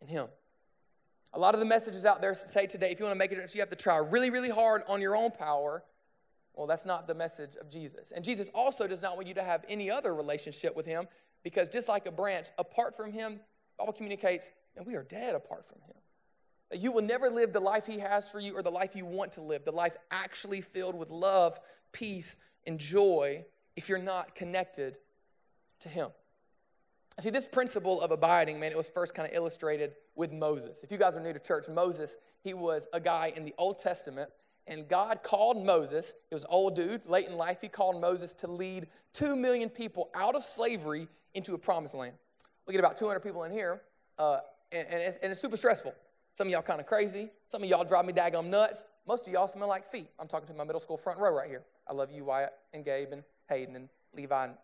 in 0.00 0.08
Him. 0.08 0.28
A 1.34 1.38
lot 1.38 1.54
of 1.54 1.60
the 1.60 1.66
messages 1.66 2.04
out 2.04 2.20
there 2.20 2.34
say 2.34 2.66
today, 2.66 2.90
if 2.90 3.00
you 3.00 3.06
want 3.06 3.14
to 3.14 3.18
make 3.18 3.32
a 3.32 3.34
difference, 3.34 3.54
you 3.54 3.60
have 3.60 3.70
to 3.70 3.76
try 3.76 3.96
really, 3.96 4.30
really 4.30 4.50
hard 4.50 4.82
on 4.88 5.00
your 5.00 5.16
own 5.16 5.30
power. 5.30 5.82
Well, 6.54 6.66
that's 6.66 6.84
not 6.84 7.06
the 7.06 7.14
message 7.14 7.56
of 7.56 7.70
Jesus. 7.70 8.12
And 8.12 8.22
Jesus 8.22 8.50
also 8.54 8.86
does 8.86 9.00
not 9.00 9.14
want 9.14 9.26
you 9.26 9.34
to 9.34 9.42
have 9.42 9.64
any 9.68 9.90
other 9.90 10.14
relationship 10.14 10.76
with 10.76 10.84
him 10.84 11.06
because 11.42 11.70
just 11.70 11.88
like 11.88 12.04
a 12.04 12.12
branch, 12.12 12.48
apart 12.58 12.94
from 12.94 13.10
him, 13.10 13.40
Bible 13.78 13.94
communicates, 13.94 14.50
and 14.76 14.86
we 14.86 14.94
are 14.94 15.04
dead 15.04 15.34
apart 15.34 15.64
from 15.64 15.80
him. 15.80 15.96
That 16.70 16.80
you 16.80 16.92
will 16.92 17.02
never 17.02 17.30
live 17.30 17.54
the 17.54 17.60
life 17.60 17.86
he 17.86 17.98
has 17.98 18.30
for 18.30 18.38
you 18.38 18.54
or 18.54 18.62
the 18.62 18.70
life 18.70 18.94
you 18.94 19.06
want 19.06 19.32
to 19.32 19.40
live, 19.40 19.64
the 19.64 19.72
life 19.72 19.96
actually 20.10 20.60
filled 20.60 20.94
with 20.94 21.10
love, 21.10 21.58
peace, 21.92 22.38
and 22.66 22.78
joy 22.78 23.44
if 23.76 23.88
you're 23.88 23.98
not 23.98 24.34
connected 24.34 24.98
to 25.80 25.88
him. 25.88 26.08
See, 27.18 27.30
this 27.30 27.46
principle 27.46 28.00
of 28.00 28.10
abiding, 28.10 28.58
man, 28.58 28.72
it 28.72 28.76
was 28.76 28.88
first 28.88 29.14
kind 29.14 29.28
of 29.28 29.34
illustrated 29.34 29.94
with 30.14 30.32
Moses. 30.32 30.82
If 30.82 30.90
you 30.90 30.98
guys 30.98 31.16
are 31.16 31.20
new 31.20 31.32
to 31.32 31.38
church, 31.38 31.66
Moses, 31.68 32.16
he 32.42 32.54
was 32.54 32.88
a 32.92 33.00
guy 33.00 33.32
in 33.36 33.44
the 33.44 33.54
Old 33.58 33.78
Testament, 33.78 34.30
and 34.66 34.88
God 34.88 35.22
called 35.22 35.64
Moses, 35.64 36.14
he 36.30 36.34
was 36.34 36.44
an 36.44 36.50
old 36.50 36.74
dude, 36.74 37.04
late 37.06 37.26
in 37.28 37.36
life, 37.36 37.58
he 37.60 37.68
called 37.68 38.00
Moses 38.00 38.32
to 38.34 38.46
lead 38.46 38.86
two 39.12 39.36
million 39.36 39.68
people 39.68 40.10
out 40.14 40.34
of 40.34 40.42
slavery 40.42 41.06
into 41.34 41.54
a 41.54 41.58
promised 41.58 41.94
land. 41.94 42.14
We 42.66 42.72
get 42.72 42.80
about 42.80 42.96
200 42.96 43.20
people 43.20 43.44
in 43.44 43.52
here, 43.52 43.82
uh, 44.18 44.38
and, 44.70 44.86
and, 44.88 45.02
it's, 45.02 45.16
and, 45.18 45.30
it's, 45.30 45.40
super 45.40 45.56
stressful. 45.56 45.94
Some 46.34 46.46
of 46.46 46.52
y'all 46.52 46.62
kind 46.62 46.80
of 46.80 46.86
crazy. 46.86 47.30
Some 47.48 47.62
of 47.62 47.68
y'all 47.68 47.84
drive 47.84 48.06
me 48.06 48.12
daggum 48.12 48.46
nuts. 48.48 48.86
Most 49.06 49.26
of 49.26 49.32
y'all 49.32 49.48
smell 49.48 49.68
like 49.68 49.84
feet. 49.84 50.08
I'm 50.18 50.28
talking 50.28 50.46
to 50.48 50.54
my 50.54 50.64
middle 50.64 50.80
school 50.80 50.96
front 50.96 51.18
row 51.18 51.34
right 51.34 51.48
here. 51.48 51.62
I 51.88 51.92
love 51.92 52.10
you, 52.10 52.24
Wyatt 52.24 52.52
and 52.72 52.84
Gabe 52.84 53.12
and 53.12 53.24
Hayden 53.48 53.76
and 53.76 53.88
Levi 54.14 54.44
and 54.44 54.54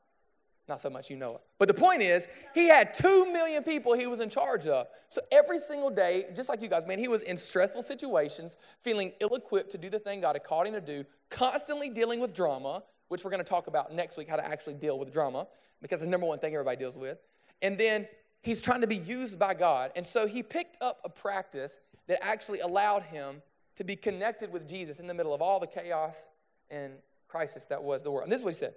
not 0.68 0.78
so 0.78 0.90
much 0.90 1.10
you 1.10 1.16
know 1.16 1.36
it. 1.36 1.40
But 1.58 1.66
the 1.68 1.74
point 1.74 2.02
is, 2.02 2.28
he 2.54 2.68
had 2.68 2.92
two 2.92 3.32
million 3.32 3.62
people 3.62 3.94
he 3.94 4.06
was 4.06 4.20
in 4.20 4.28
charge 4.28 4.66
of. 4.66 4.86
So 5.08 5.22
every 5.32 5.58
single 5.58 5.90
day, 5.90 6.26
just 6.36 6.48
like 6.48 6.60
you 6.60 6.68
guys, 6.68 6.86
man, 6.86 6.98
he 6.98 7.08
was 7.08 7.22
in 7.22 7.36
stressful 7.36 7.82
situations, 7.82 8.58
feeling 8.82 9.12
ill 9.20 9.34
equipped 9.34 9.70
to 9.70 9.78
do 9.78 9.88
the 9.88 9.98
thing 9.98 10.20
God 10.20 10.36
had 10.36 10.44
called 10.44 10.66
him 10.66 10.74
to 10.74 10.80
do, 10.80 11.04
constantly 11.30 11.88
dealing 11.88 12.20
with 12.20 12.34
drama, 12.34 12.82
which 13.08 13.24
we're 13.24 13.30
going 13.30 13.42
to 13.42 13.48
talk 13.48 13.66
about 13.66 13.94
next 13.94 14.18
week 14.18 14.28
how 14.28 14.36
to 14.36 14.46
actually 14.46 14.74
deal 14.74 14.98
with 14.98 15.10
drama, 15.10 15.46
because 15.80 16.00
it's 16.00 16.06
the 16.06 16.10
number 16.10 16.26
one 16.26 16.38
thing 16.38 16.52
everybody 16.52 16.76
deals 16.76 16.96
with. 16.96 17.18
And 17.62 17.78
then 17.78 18.06
he's 18.42 18.60
trying 18.60 18.82
to 18.82 18.86
be 18.86 18.96
used 18.96 19.38
by 19.38 19.54
God. 19.54 19.92
And 19.96 20.06
so 20.06 20.26
he 20.26 20.42
picked 20.42 20.76
up 20.82 20.98
a 21.02 21.08
practice 21.08 21.78
that 22.08 22.22
actually 22.22 22.60
allowed 22.60 23.04
him 23.04 23.42
to 23.78 23.84
be 23.84 23.94
connected 23.94 24.52
with 24.52 24.68
Jesus 24.68 24.98
in 24.98 25.06
the 25.06 25.14
middle 25.14 25.32
of 25.32 25.40
all 25.40 25.60
the 25.60 25.66
chaos 25.66 26.28
and 26.68 26.94
crisis 27.28 27.64
that 27.66 27.80
was 27.80 28.02
the 28.02 28.10
world. 28.10 28.24
And 28.24 28.32
this 28.32 28.40
is 28.40 28.44
what 28.44 28.50
he 28.50 28.58
said. 28.58 28.74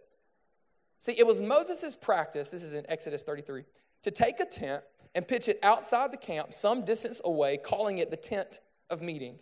See, 1.00 1.14
it 1.18 1.26
was 1.26 1.42
Moses' 1.42 1.96
practice, 1.96 2.52
this 2.52 2.62
is 2.62 2.76
in 2.76 2.86
Exodus 2.88 3.24
33, 3.24 3.64
to 4.04 4.12
take 4.12 4.40
a 4.40 4.46
tent 4.46 4.84
and 5.16 5.28
pitch 5.28 5.48
it 5.48 5.58
outside 5.64 6.14
the 6.14 6.18
camp 6.18 6.54
some 6.54 6.86
distance 6.86 7.20
away, 7.26 7.58
calling 7.58 7.98
it 7.98 8.12
the 8.12 8.16
tent 8.16 8.60
of 8.92 9.02
meeting. 9.02 9.40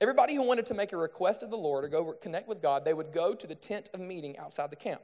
Everybody 0.00 0.34
who 0.34 0.46
wanted 0.46 0.64
to 0.66 0.74
make 0.74 0.94
a 0.94 0.96
request 0.96 1.42
of 1.42 1.50
the 1.50 1.58
Lord 1.58 1.84
or 1.84 1.88
go 1.88 2.12
connect 2.14 2.48
with 2.48 2.62
God, 2.62 2.86
they 2.86 2.94
would 2.94 3.12
go 3.12 3.34
to 3.34 3.46
the 3.46 3.54
tent 3.54 3.90
of 3.92 4.00
meeting 4.00 4.38
outside 4.38 4.70
the 4.70 4.76
camp. 4.76 5.02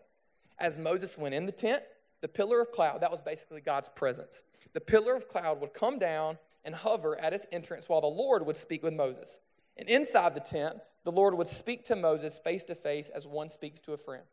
As 0.59 0.79
Moses 0.79 1.19
went 1.19 1.35
in 1.35 1.45
the 1.45 1.53
tent, 1.53 1.83
the 2.23 2.29
pillar 2.29 2.63
of 2.63 2.73
cloud, 2.73 3.03
that 3.03 3.11
was 3.11 3.21
basically 3.21 3.61
God's 3.61 3.91
presence. 3.91 4.43
The 4.73 4.81
pillar 4.81 5.15
of 5.15 5.29
cloud 5.29 5.61
would 5.61 5.75
come 5.75 5.99
down 5.99 6.39
and 6.65 6.75
hover 6.75 7.21
at 7.21 7.35
its 7.35 7.45
entrance 7.53 7.91
while 7.91 8.01
the 8.01 8.07
Lord 8.07 8.47
would 8.47 8.57
speak 8.57 8.83
with 8.83 8.95
Moses. 8.95 9.39
And 9.79 9.89
inside 9.89 10.35
the 10.35 10.41
tent, 10.41 10.77
the 11.05 11.13
Lord 11.13 11.35
would 11.35 11.47
speak 11.47 11.85
to 11.85 11.97
Moses 11.97 12.39
face 12.39 12.65
to 12.65 12.75
face 12.75 13.09
as 13.09 13.27
one 13.27 13.49
speaks 13.49 13.81
to 13.83 13.93
a 13.93 13.97
friend. 13.97 14.25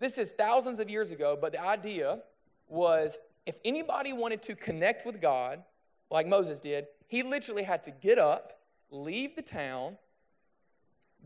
This 0.00 0.18
is 0.18 0.32
thousands 0.32 0.78
of 0.80 0.90
years 0.90 1.12
ago, 1.12 1.38
but 1.40 1.52
the 1.52 1.62
idea 1.64 2.20
was 2.66 3.18
if 3.46 3.58
anybody 3.64 4.12
wanted 4.12 4.42
to 4.42 4.54
connect 4.54 5.06
with 5.06 5.20
God, 5.20 5.62
like 6.10 6.26
Moses 6.26 6.58
did, 6.58 6.86
he 7.06 7.22
literally 7.22 7.62
had 7.62 7.82
to 7.84 7.90
get 7.90 8.18
up, 8.18 8.60
leave 8.90 9.36
the 9.36 9.42
town, 9.42 9.96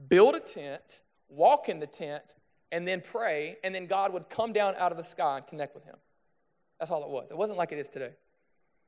build 0.08 0.34
a 0.34 0.40
tent, 0.40 1.00
walk 1.28 1.68
in 1.68 1.80
the 1.80 1.86
tent, 1.86 2.34
and 2.70 2.86
then 2.86 3.00
pray, 3.00 3.56
and 3.64 3.74
then 3.74 3.86
God 3.86 4.12
would 4.12 4.28
come 4.30 4.52
down 4.52 4.74
out 4.78 4.92
of 4.92 4.98
the 4.98 5.04
sky 5.04 5.38
and 5.38 5.46
connect 5.46 5.74
with 5.74 5.84
him. 5.84 5.96
That's 6.78 6.90
all 6.90 7.02
it 7.04 7.10
was. 7.10 7.30
It 7.30 7.36
wasn't 7.36 7.58
like 7.58 7.72
it 7.72 7.78
is 7.78 7.88
today. 7.88 8.12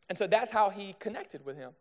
And 0.08 0.16
so 0.16 0.26
that's 0.26 0.52
how 0.52 0.70
he 0.70 0.94
connected 0.98 1.44
with 1.44 1.56
him. 1.56 1.72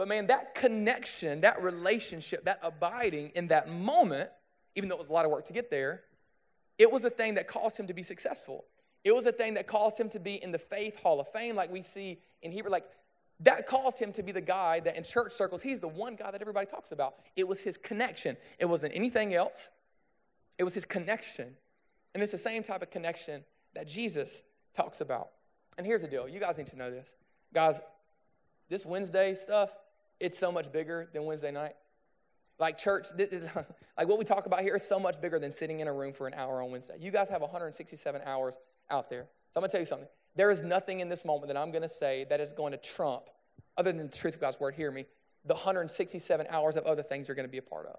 But 0.00 0.08
man, 0.08 0.28
that 0.28 0.54
connection, 0.54 1.42
that 1.42 1.62
relationship, 1.62 2.46
that 2.46 2.58
abiding 2.62 3.32
in 3.34 3.48
that 3.48 3.68
moment, 3.68 4.30
even 4.74 4.88
though 4.88 4.94
it 4.94 4.98
was 4.98 5.08
a 5.08 5.12
lot 5.12 5.26
of 5.26 5.30
work 5.30 5.44
to 5.44 5.52
get 5.52 5.70
there, 5.70 6.04
it 6.78 6.90
was 6.90 7.04
a 7.04 7.10
thing 7.10 7.34
that 7.34 7.46
caused 7.46 7.78
him 7.78 7.86
to 7.86 7.92
be 7.92 8.02
successful. 8.02 8.64
It 9.04 9.14
was 9.14 9.26
a 9.26 9.32
thing 9.32 9.52
that 9.54 9.66
caused 9.66 10.00
him 10.00 10.08
to 10.08 10.18
be 10.18 10.42
in 10.42 10.52
the 10.52 10.58
faith 10.58 11.02
hall 11.02 11.20
of 11.20 11.28
fame, 11.28 11.54
like 11.54 11.70
we 11.70 11.82
see 11.82 12.18
in 12.40 12.50
Hebrew. 12.50 12.70
Like 12.70 12.86
that 13.40 13.66
caused 13.66 13.98
him 13.98 14.10
to 14.12 14.22
be 14.22 14.32
the 14.32 14.40
guy 14.40 14.80
that 14.80 14.96
in 14.96 15.04
church 15.04 15.32
circles, 15.32 15.60
he's 15.60 15.80
the 15.80 15.88
one 15.88 16.16
guy 16.16 16.30
that 16.30 16.40
everybody 16.40 16.64
talks 16.64 16.92
about. 16.92 17.16
It 17.36 17.46
was 17.46 17.60
his 17.60 17.76
connection. 17.76 18.38
It 18.58 18.64
wasn't 18.64 18.96
anything 18.96 19.34
else, 19.34 19.68
it 20.56 20.64
was 20.64 20.72
his 20.72 20.86
connection. 20.86 21.58
And 22.14 22.22
it's 22.22 22.32
the 22.32 22.38
same 22.38 22.62
type 22.62 22.80
of 22.80 22.88
connection 22.88 23.44
that 23.74 23.86
Jesus 23.86 24.44
talks 24.72 25.02
about. 25.02 25.28
And 25.76 25.86
here's 25.86 26.00
the 26.00 26.08
deal 26.08 26.26
you 26.26 26.40
guys 26.40 26.56
need 26.56 26.68
to 26.68 26.78
know 26.78 26.90
this. 26.90 27.14
Guys, 27.52 27.82
this 28.70 28.86
Wednesday 28.86 29.34
stuff, 29.34 29.74
it's 30.20 30.38
so 30.38 30.52
much 30.52 30.70
bigger 30.70 31.08
than 31.12 31.24
Wednesday 31.24 31.50
night. 31.50 31.72
Like 32.58 32.76
church, 32.76 33.06
like 33.18 34.06
what 34.06 34.18
we 34.18 34.24
talk 34.24 34.44
about 34.44 34.60
here 34.60 34.76
is 34.76 34.86
so 34.86 35.00
much 35.00 35.20
bigger 35.20 35.38
than 35.38 35.50
sitting 35.50 35.80
in 35.80 35.88
a 35.88 35.92
room 35.92 36.12
for 36.12 36.28
an 36.28 36.34
hour 36.34 36.62
on 36.62 36.70
Wednesday. 36.70 36.96
You 37.00 37.10
guys 37.10 37.28
have 37.30 37.40
167 37.40 38.20
hours 38.26 38.58
out 38.90 39.08
there. 39.08 39.26
So 39.50 39.58
I'm 39.58 39.62
gonna 39.62 39.70
tell 39.70 39.80
you 39.80 39.86
something. 39.86 40.08
There 40.36 40.50
is 40.50 40.62
nothing 40.62 41.00
in 41.00 41.08
this 41.08 41.24
moment 41.24 41.48
that 41.48 41.56
I'm 41.56 41.72
gonna 41.72 41.88
say 41.88 42.26
that 42.28 42.38
is 42.38 42.52
going 42.52 42.72
to 42.72 42.78
trump, 42.78 43.24
other 43.78 43.90
than 43.90 44.08
the 44.08 44.16
truth 44.16 44.34
of 44.34 44.40
God's 44.42 44.60
word, 44.60 44.74
hear 44.74 44.90
me, 44.90 45.06
the 45.46 45.54
167 45.54 46.46
hours 46.50 46.76
of 46.76 46.84
other 46.84 47.02
things 47.02 47.28
you're 47.28 47.34
gonna 47.34 47.48
be 47.48 47.58
a 47.58 47.62
part 47.62 47.86
of. 47.86 47.98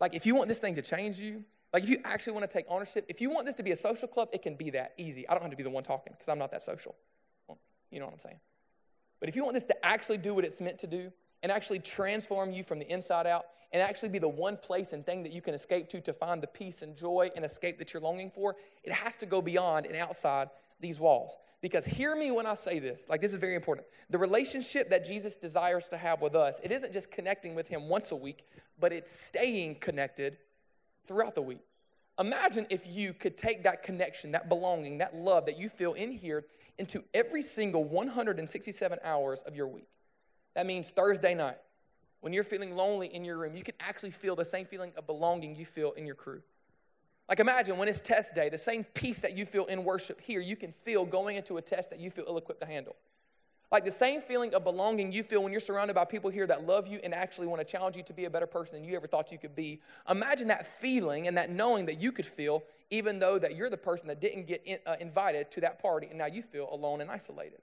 Like 0.00 0.14
if 0.14 0.26
you 0.26 0.34
want 0.34 0.48
this 0.48 0.58
thing 0.58 0.74
to 0.74 0.82
change 0.82 1.20
you, 1.20 1.44
like 1.72 1.84
if 1.84 1.88
you 1.88 1.98
actually 2.04 2.32
wanna 2.32 2.48
take 2.48 2.66
ownership, 2.68 3.06
if 3.08 3.20
you 3.20 3.30
want 3.30 3.46
this 3.46 3.54
to 3.54 3.62
be 3.62 3.70
a 3.70 3.76
social 3.76 4.08
club, 4.08 4.30
it 4.32 4.42
can 4.42 4.56
be 4.56 4.70
that 4.70 4.94
easy. 4.98 5.28
I 5.28 5.32
don't 5.32 5.42
have 5.42 5.52
to 5.52 5.56
be 5.56 5.62
the 5.62 5.70
one 5.70 5.84
talking 5.84 6.12
because 6.12 6.28
I'm 6.28 6.38
not 6.38 6.50
that 6.50 6.62
social. 6.62 6.96
You 7.94 8.00
know 8.00 8.06
what 8.06 8.14
I'm 8.14 8.18
saying? 8.18 8.40
But 9.24 9.30
if 9.30 9.36
you 9.36 9.44
want 9.44 9.54
this 9.54 9.64
to 9.64 9.86
actually 9.86 10.18
do 10.18 10.34
what 10.34 10.44
it's 10.44 10.60
meant 10.60 10.78
to 10.80 10.86
do 10.86 11.10
and 11.42 11.50
actually 11.50 11.78
transform 11.78 12.52
you 12.52 12.62
from 12.62 12.78
the 12.78 12.86
inside 12.92 13.26
out 13.26 13.46
and 13.72 13.80
actually 13.80 14.10
be 14.10 14.18
the 14.18 14.28
one 14.28 14.58
place 14.58 14.92
and 14.92 15.02
thing 15.02 15.22
that 15.22 15.32
you 15.32 15.40
can 15.40 15.54
escape 15.54 15.88
to 15.88 16.00
to 16.02 16.12
find 16.12 16.42
the 16.42 16.46
peace 16.46 16.82
and 16.82 16.94
joy 16.94 17.30
and 17.34 17.42
escape 17.42 17.78
that 17.78 17.94
you're 17.94 18.02
longing 18.02 18.30
for, 18.30 18.54
it 18.82 18.92
has 18.92 19.16
to 19.16 19.24
go 19.24 19.40
beyond 19.40 19.86
and 19.86 19.96
outside 19.96 20.50
these 20.78 21.00
walls. 21.00 21.38
Because 21.62 21.86
hear 21.86 22.14
me 22.14 22.32
when 22.32 22.44
I 22.44 22.52
say 22.52 22.80
this, 22.80 23.08
like 23.08 23.22
this 23.22 23.32
is 23.32 23.38
very 23.38 23.54
important. 23.54 23.86
The 24.10 24.18
relationship 24.18 24.90
that 24.90 25.06
Jesus 25.06 25.36
desires 25.36 25.88
to 25.88 25.96
have 25.96 26.20
with 26.20 26.34
us, 26.34 26.60
it 26.62 26.70
isn't 26.70 26.92
just 26.92 27.10
connecting 27.10 27.54
with 27.54 27.66
him 27.66 27.88
once 27.88 28.12
a 28.12 28.16
week, 28.16 28.44
but 28.78 28.92
it's 28.92 29.10
staying 29.10 29.76
connected 29.76 30.36
throughout 31.06 31.34
the 31.34 31.40
week. 31.40 31.62
Imagine 32.18 32.66
if 32.70 32.86
you 32.86 33.12
could 33.12 33.36
take 33.36 33.64
that 33.64 33.82
connection, 33.82 34.32
that 34.32 34.48
belonging, 34.48 34.98
that 34.98 35.16
love 35.16 35.46
that 35.46 35.58
you 35.58 35.68
feel 35.68 35.94
in 35.94 36.12
here 36.12 36.44
into 36.78 37.02
every 37.12 37.42
single 37.42 37.84
167 37.84 38.98
hours 39.02 39.42
of 39.42 39.56
your 39.56 39.66
week. 39.66 39.88
That 40.54 40.66
means 40.66 40.90
Thursday 40.90 41.34
night, 41.34 41.58
when 42.20 42.32
you're 42.32 42.44
feeling 42.44 42.76
lonely 42.76 43.08
in 43.08 43.24
your 43.24 43.38
room, 43.38 43.54
you 43.56 43.62
can 43.62 43.74
actually 43.80 44.12
feel 44.12 44.36
the 44.36 44.44
same 44.44 44.64
feeling 44.64 44.92
of 44.96 45.06
belonging 45.06 45.56
you 45.56 45.66
feel 45.66 45.92
in 45.92 46.06
your 46.06 46.14
crew. 46.14 46.42
Like 47.28 47.40
imagine 47.40 47.78
when 47.78 47.88
it's 47.88 48.00
test 48.00 48.34
day, 48.34 48.48
the 48.48 48.58
same 48.58 48.84
peace 48.84 49.18
that 49.18 49.36
you 49.36 49.44
feel 49.44 49.64
in 49.66 49.82
worship 49.82 50.20
here, 50.20 50.40
you 50.40 50.56
can 50.56 50.72
feel 50.72 51.04
going 51.04 51.36
into 51.36 51.56
a 51.56 51.62
test 51.62 51.90
that 51.90 51.98
you 51.98 52.10
feel 52.10 52.24
ill 52.28 52.38
equipped 52.38 52.60
to 52.60 52.66
handle. 52.66 52.96
Like 53.72 53.84
the 53.84 53.90
same 53.90 54.20
feeling 54.20 54.54
of 54.54 54.62
belonging 54.62 55.10
you 55.10 55.22
feel 55.22 55.42
when 55.42 55.50
you're 55.50 55.60
surrounded 55.60 55.94
by 55.94 56.04
people 56.04 56.30
here 56.30 56.46
that 56.46 56.64
love 56.64 56.86
you 56.86 57.00
and 57.02 57.12
actually 57.12 57.46
want 57.46 57.60
to 57.60 57.64
challenge 57.64 57.96
you 57.96 58.02
to 58.04 58.12
be 58.12 58.24
a 58.24 58.30
better 58.30 58.46
person 58.46 58.78
than 58.78 58.88
you 58.88 58.96
ever 58.96 59.06
thought 59.06 59.32
you 59.32 59.38
could 59.38 59.56
be. 59.56 59.80
Imagine 60.08 60.48
that 60.48 60.66
feeling 60.66 61.26
and 61.26 61.36
that 61.36 61.50
knowing 61.50 61.86
that 61.86 62.00
you 62.00 62.12
could 62.12 62.26
feel, 62.26 62.62
even 62.90 63.18
though 63.18 63.38
that 63.38 63.56
you're 63.56 63.70
the 63.70 63.76
person 63.76 64.06
that 64.08 64.20
didn't 64.20 64.46
get 64.46 64.62
in, 64.64 64.78
uh, 64.86 64.96
invited 65.00 65.50
to 65.50 65.60
that 65.62 65.80
party 65.80 66.06
and 66.08 66.18
now 66.18 66.26
you 66.26 66.42
feel 66.42 66.68
alone 66.70 67.00
and 67.00 67.10
isolated. 67.10 67.60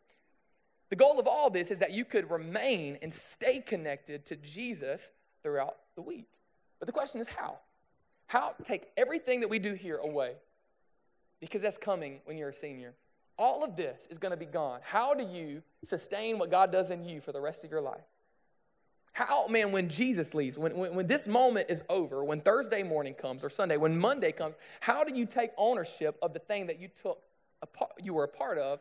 The 0.89 0.97
goal 0.97 1.19
of 1.19 1.27
all 1.27 1.49
this 1.49 1.71
is 1.71 1.79
that 1.79 1.91
you 1.91 2.03
could 2.03 2.29
remain 2.29 2.97
and 3.01 3.13
stay 3.13 3.61
connected 3.65 4.25
to 4.25 4.35
Jesus 4.35 5.11
throughout 5.41 5.77
the 5.95 6.01
week. 6.01 6.27
But 6.79 6.87
the 6.87 6.91
question 6.91 7.21
is 7.21 7.29
how? 7.29 7.59
How 8.27 8.55
take 8.63 8.87
everything 8.97 9.39
that 9.41 9.49
we 9.49 9.59
do 9.59 9.73
here 9.73 9.97
away? 9.97 10.33
Because 11.39 11.61
that's 11.61 11.77
coming 11.77 12.19
when 12.25 12.37
you're 12.37 12.49
a 12.49 12.53
senior. 12.53 12.93
All 13.37 13.63
of 13.63 13.75
this 13.75 14.07
is 14.11 14.17
going 14.17 14.31
to 14.31 14.37
be 14.37 14.45
gone. 14.45 14.79
How 14.83 15.13
do 15.13 15.23
you 15.23 15.63
sustain 15.83 16.37
what 16.37 16.51
God 16.51 16.71
does 16.71 16.91
in 16.91 17.03
you 17.03 17.21
for 17.21 17.31
the 17.31 17.41
rest 17.41 17.63
of 17.63 17.71
your 17.71 17.81
life? 17.81 18.03
How, 19.13 19.47
man, 19.47 19.71
when 19.71 19.89
Jesus 19.89 20.33
leaves, 20.33 20.57
when, 20.57 20.77
when, 20.77 20.95
when, 20.95 21.07
this 21.07 21.27
moment 21.27 21.65
is 21.69 21.83
over, 21.89 22.23
when 22.23 22.39
Thursday 22.39 22.81
morning 22.81 23.13
comes 23.13 23.43
or 23.43 23.49
Sunday, 23.49 23.75
when 23.75 23.99
Monday 23.99 24.31
comes, 24.31 24.55
how 24.79 25.03
do 25.03 25.13
you 25.13 25.25
take 25.25 25.51
ownership 25.57 26.17
of 26.21 26.33
the 26.33 26.39
thing 26.39 26.67
that 26.67 26.79
you 26.79 26.87
took, 26.87 27.21
part, 27.73 27.91
you 28.01 28.13
were 28.13 28.23
a 28.23 28.29
part 28.29 28.57
of 28.57 28.79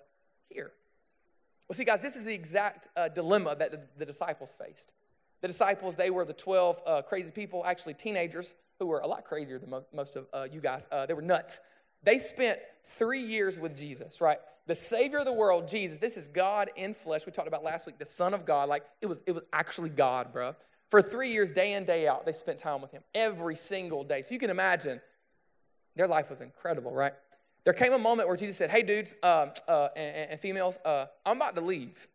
here? 0.49 0.71
Well, 1.69 1.76
see, 1.76 1.85
guys, 1.85 2.00
this 2.00 2.14
is 2.14 2.25
the 2.25 2.35
exact 2.35 2.88
uh, 2.97 3.09
dilemma 3.09 3.57
that 3.57 3.73
the, 3.73 3.80
the, 3.99 4.07
disciples 4.07 4.52
faced. 4.52 4.92
The 5.40 5.49
disciples, 5.49 5.97
they 5.97 6.11
were 6.11 6.25
the 6.25 6.33
12 6.33 6.83
uh, 6.87 7.02
crazy 7.02 7.33
people, 7.33 7.64
actually 7.64 7.95
teenagers, 7.95 8.54
who 8.78 8.87
were 8.87 9.00
a 9.00 9.07
lot 9.07 9.25
crazier 9.25 9.59
than 9.59 9.71
mo- 9.71 9.87
most 9.92 10.14
of 10.16 10.26
uh, 10.33 10.47
you 10.50 10.61
guys. 10.61 10.87
Uh, 10.92 11.07
they 11.07 11.14
were 11.14 11.23
nuts. 11.23 11.61
They 12.02 12.19
spent 12.19 12.59
three 12.85 13.23
years 13.23 13.59
with 13.59 13.76
Jesus, 13.76 14.21
right? 14.21 14.38
The 14.66 14.75
Savior 14.75 15.19
of 15.19 15.25
the 15.25 15.33
world, 15.33 15.69
Jesus. 15.69 15.99
This 15.99 16.16
is 16.16 16.28
God 16.28 16.71
in 16.76 16.95
flesh. 16.95 17.26
We 17.26 17.33
talked 17.33 17.49
about 17.49 17.64
last 17.64 17.87
week, 17.87 17.99
the 17.99 18.04
Son 18.04 18.35
of 18.35 18.45
God. 18.47 18.69
Like 18.69 18.85
it 19.00 19.07
was, 19.07 19.23
it 19.26 19.33
was 19.33 19.45
actually 19.52 19.90
God, 19.90 20.33
bro. 20.33 20.54
For 20.90 21.02
three 21.02 21.30
years, 21.30 21.52
day 21.52 21.75
in, 21.75 21.85
day 21.85 22.09
out, 22.09 22.26
they 22.26 22.33
spent 22.33 22.59
time 22.59 22.80
with 22.80 22.90
Him 22.90 23.02
every 23.14 23.57
single 23.57 24.04
day. 24.04 24.23
So 24.23 24.35
you 24.35 24.40
can 24.40 24.50
imagine 24.50 25.00
their 25.95 26.09
life 26.09 26.30
was 26.30 26.40
incredible, 26.40 26.92
right? 26.92 27.12
There 27.64 27.75
came 27.75 27.92
a 27.92 27.99
moment 27.99 28.28
where 28.28 28.37
Jesus 28.37 28.57
said, 28.57 28.71
Hey, 28.71 28.83
dudes 28.83 29.14
uh, 29.23 29.47
uh, 29.69 29.88
and, 29.95 30.30
and, 30.33 30.40
females, 30.40 30.78
uh, 30.85 31.07
I'm 31.26 31.37
about 31.37 31.54
to 31.57 31.61
leave. 31.61 32.09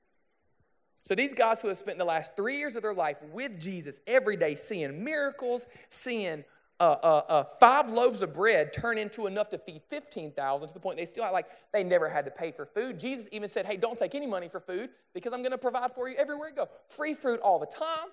So 1.04 1.14
these 1.14 1.36
guys 1.36 1.62
who 1.62 1.68
have 1.68 1.78
spent 1.78 2.00
the 2.00 2.06
last 2.06 2.36
three 2.36 2.58
years 2.58 2.76
of 2.76 2.82
their 2.82 2.94
life 2.94 3.20
with 3.32 3.60
Jesus 3.60 4.02
every 4.08 4.38
day, 4.38 4.56
seeing 4.56 5.04
miracles, 5.04 5.68
seeing 5.90 6.44
uh, 6.80 6.96
uh, 7.04 7.22
uh, 7.30 7.44
five 7.60 7.90
loaves 7.90 8.22
of 8.22 8.34
bread 8.34 8.74
turn 8.74 8.98
into 8.98 9.28
enough 9.28 9.50
to 9.50 9.58
feed 9.58 9.82
15,000 9.90 10.68
to 10.68 10.74
the 10.74 10.80
point 10.80 10.98
they 10.98 11.06
still 11.06 11.24
like, 11.32 11.46
they 11.72 11.84
never 11.84 12.10
had 12.10 12.26
to 12.26 12.32
pay 12.32 12.52
for 12.52 12.66
food. 12.66 13.00
Jesus 13.00 13.30
even 13.32 13.48
said, 13.48 13.66
hey, 13.66 13.78
don't 13.78 13.98
take 13.98 14.14
any 14.14 14.28
money 14.28 14.50
for 14.50 14.60
food 14.60 14.90
because 15.14 15.32
I'm 15.32 15.40
going 15.40 15.52
to 15.52 15.58
provide 15.58 15.94
for 15.94 16.10
you 16.10 16.16
everywhere 16.18 16.50
you 16.50 16.56
go. 16.56 16.68
Free 16.90 17.14
fruit 17.14 17.40
all 17.42 17.60
the 17.60 17.66
time. 17.66 18.10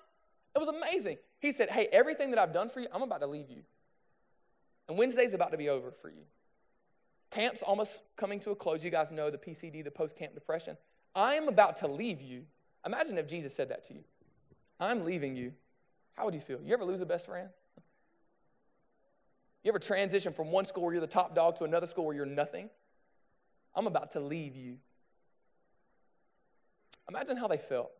It 0.55 0.59
was 0.59 0.69
amazing. 0.69 1.17
He 1.39 1.51
said, 1.51 1.69
hey, 1.69 1.87
everything 1.91 2.29
that 2.31 2.39
I've 2.39 2.53
done 2.53 2.69
for 2.69 2.79
you, 2.79 2.87
I'm 2.93 3.01
about 3.01 3.21
to 3.21 3.27
leave 3.27 3.49
you. 3.49 3.63
And 4.87 4.97
Wednesday's 4.97 5.33
about 5.33 5.51
to 5.51 5.57
be 5.57 5.69
over 5.69 5.91
for 5.91 6.09
you. 6.09 6.23
Camp's 7.31 7.63
almost 7.63 8.03
coming 8.15 8.39
to 8.41 8.51
a 8.51 8.55
close. 8.55 8.85
You 8.85 8.91
guys 8.91 9.11
know 9.11 9.29
the 9.29 9.37
PCD, 9.37 9.83
the 9.83 9.91
post 9.91 10.17
camp 10.17 10.35
depression. 10.35 10.77
I 11.15 11.33
am 11.33 11.47
about 11.47 11.75
to 11.77 11.87
leave 11.87 12.21
you. 12.21 12.43
Imagine 12.85 13.17
if 13.17 13.27
Jesus 13.27 13.55
said 13.55 13.69
that 13.69 13.83
to 13.85 13.93
you. 13.93 14.03
I'm 14.79 15.03
leaving 15.03 15.35
you. 15.35 15.53
How 16.13 16.25
would 16.25 16.33
you 16.33 16.39
feel? 16.39 16.59
You 16.63 16.73
ever 16.73 16.85
lose 16.85 17.01
a 17.01 17.05
best 17.05 17.25
friend? 17.25 17.49
You 19.63 19.71
ever 19.71 19.79
transition 19.79 20.33
from 20.33 20.51
one 20.51 20.65
school 20.65 20.83
where 20.83 20.93
you're 20.93 21.01
the 21.01 21.07
top 21.07 21.33
dog 21.33 21.55
to 21.57 21.63
another 21.63 21.87
school 21.87 22.05
where 22.05 22.15
you're 22.15 22.25
nothing? 22.25 22.69
I'm 23.73 23.87
about 23.87 24.11
to 24.11 24.19
leave 24.19 24.55
you. 24.55 24.77
Imagine 27.09 27.37
how 27.37 27.47
they 27.47 27.57
felt. 27.57 27.91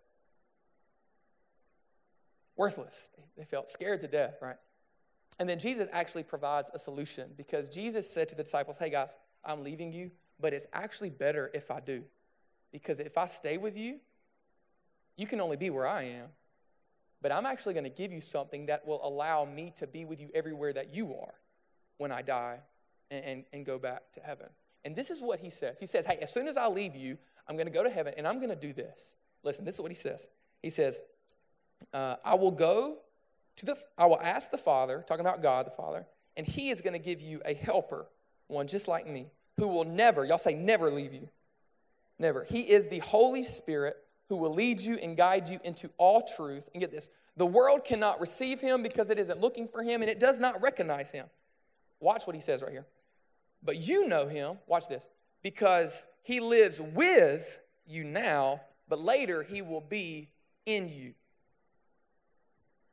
Worthless. 2.57 3.09
They 3.37 3.45
felt 3.45 3.69
scared 3.69 4.01
to 4.01 4.07
death, 4.07 4.35
right? 4.41 4.57
And 5.39 5.49
then 5.49 5.57
Jesus 5.57 5.87
actually 5.91 6.23
provides 6.23 6.69
a 6.73 6.77
solution 6.77 7.31
because 7.37 7.69
Jesus 7.69 8.09
said 8.09 8.29
to 8.29 8.35
the 8.35 8.43
disciples, 8.43 8.77
Hey 8.77 8.89
guys, 8.89 9.15
I'm 9.43 9.63
leaving 9.63 9.91
you, 9.91 10.11
but 10.39 10.53
it's 10.53 10.67
actually 10.73 11.09
better 11.09 11.49
if 11.53 11.71
I 11.71 11.79
do. 11.79 12.03
Because 12.71 12.99
if 12.99 13.17
I 13.17 13.25
stay 13.25 13.57
with 13.57 13.77
you, 13.77 13.99
you 15.15 15.27
can 15.27 15.39
only 15.39 15.57
be 15.57 15.69
where 15.69 15.87
I 15.87 16.03
am. 16.03 16.27
But 17.21 17.31
I'm 17.31 17.45
actually 17.45 17.73
going 17.73 17.85
to 17.85 17.89
give 17.89 18.11
you 18.11 18.19
something 18.19 18.65
that 18.65 18.85
will 18.85 18.99
allow 19.03 19.45
me 19.45 19.71
to 19.77 19.87
be 19.87 20.03
with 20.03 20.19
you 20.19 20.29
everywhere 20.33 20.73
that 20.73 20.93
you 20.93 21.15
are 21.15 21.33
when 22.03 22.11
I 22.11 22.21
die 22.21 22.59
and, 23.09 23.25
and, 23.25 23.43
and 23.53 23.65
go 23.65 23.79
back 23.79 24.11
to 24.11 24.19
heaven. 24.19 24.47
And 24.85 24.93
this 24.95 25.09
is 25.09 25.21
what 25.21 25.39
he 25.39 25.49
says. 25.49 25.79
He 25.79 25.85
says, 25.85 26.05
Hey, 26.05 26.17
as 26.21 26.31
soon 26.33 26.49
as 26.49 26.57
I 26.57 26.67
leave 26.67 26.95
you, 26.95 27.17
I'm 27.47 27.55
going 27.55 27.65
to 27.67 27.73
go 27.73 27.83
to 27.83 27.89
heaven 27.89 28.13
and 28.17 28.27
I'm 28.27 28.37
going 28.37 28.49
to 28.49 28.55
do 28.55 28.73
this. 28.73 29.15
Listen, 29.43 29.63
this 29.65 29.75
is 29.75 29.81
what 29.81 29.89
he 29.89 29.95
says. 29.95 30.27
He 30.61 30.69
says, 30.69 31.01
uh, 31.93 32.15
I 32.23 32.35
will 32.35 32.51
go 32.51 32.97
to 33.55 33.65
the, 33.65 33.77
I 33.97 34.05
will 34.05 34.21
ask 34.21 34.51
the 34.51 34.57
Father, 34.57 35.03
talking 35.07 35.25
about 35.25 35.41
God 35.41 35.65
the 35.65 35.71
Father, 35.71 36.05
and 36.35 36.45
he 36.45 36.69
is 36.69 36.81
going 36.81 36.93
to 36.93 36.99
give 36.99 37.21
you 37.21 37.41
a 37.45 37.53
helper, 37.53 38.07
one 38.47 38.67
just 38.67 38.87
like 38.87 39.07
me, 39.07 39.27
who 39.57 39.67
will 39.67 39.85
never, 39.85 40.25
y'all 40.25 40.37
say, 40.37 40.53
never 40.53 40.91
leave 40.91 41.13
you. 41.13 41.29
Never. 42.19 42.43
He 42.43 42.61
is 42.61 42.87
the 42.87 42.99
Holy 42.99 43.43
Spirit 43.43 43.95
who 44.29 44.37
will 44.37 44.53
lead 44.53 44.81
you 44.81 44.95
and 44.95 45.17
guide 45.17 45.49
you 45.49 45.59
into 45.63 45.89
all 45.97 46.27
truth. 46.35 46.69
And 46.73 46.81
get 46.81 46.91
this 46.91 47.09
the 47.35 47.45
world 47.45 47.83
cannot 47.83 48.19
receive 48.19 48.61
him 48.61 48.83
because 48.83 49.09
it 49.09 49.17
isn't 49.17 49.39
looking 49.39 49.67
for 49.67 49.81
him 49.81 50.01
and 50.01 50.09
it 50.09 50.19
does 50.19 50.39
not 50.39 50.61
recognize 50.61 51.11
him. 51.11 51.25
Watch 52.03 52.27
what 52.27 52.35
he 52.35 52.41
says 52.41 52.61
right 52.61 52.71
here. 52.71 52.85
But 53.63 53.77
you 53.77 54.09
know 54.09 54.27
him, 54.27 54.57
watch 54.67 54.89
this, 54.89 55.07
because 55.41 56.05
he 56.21 56.41
lives 56.41 56.81
with 56.93 57.61
you 57.85 58.03
now, 58.03 58.59
but 58.89 58.99
later 58.99 59.41
he 59.41 59.61
will 59.61 59.81
be 59.81 60.29
in 60.65 60.89
you. 60.89 61.13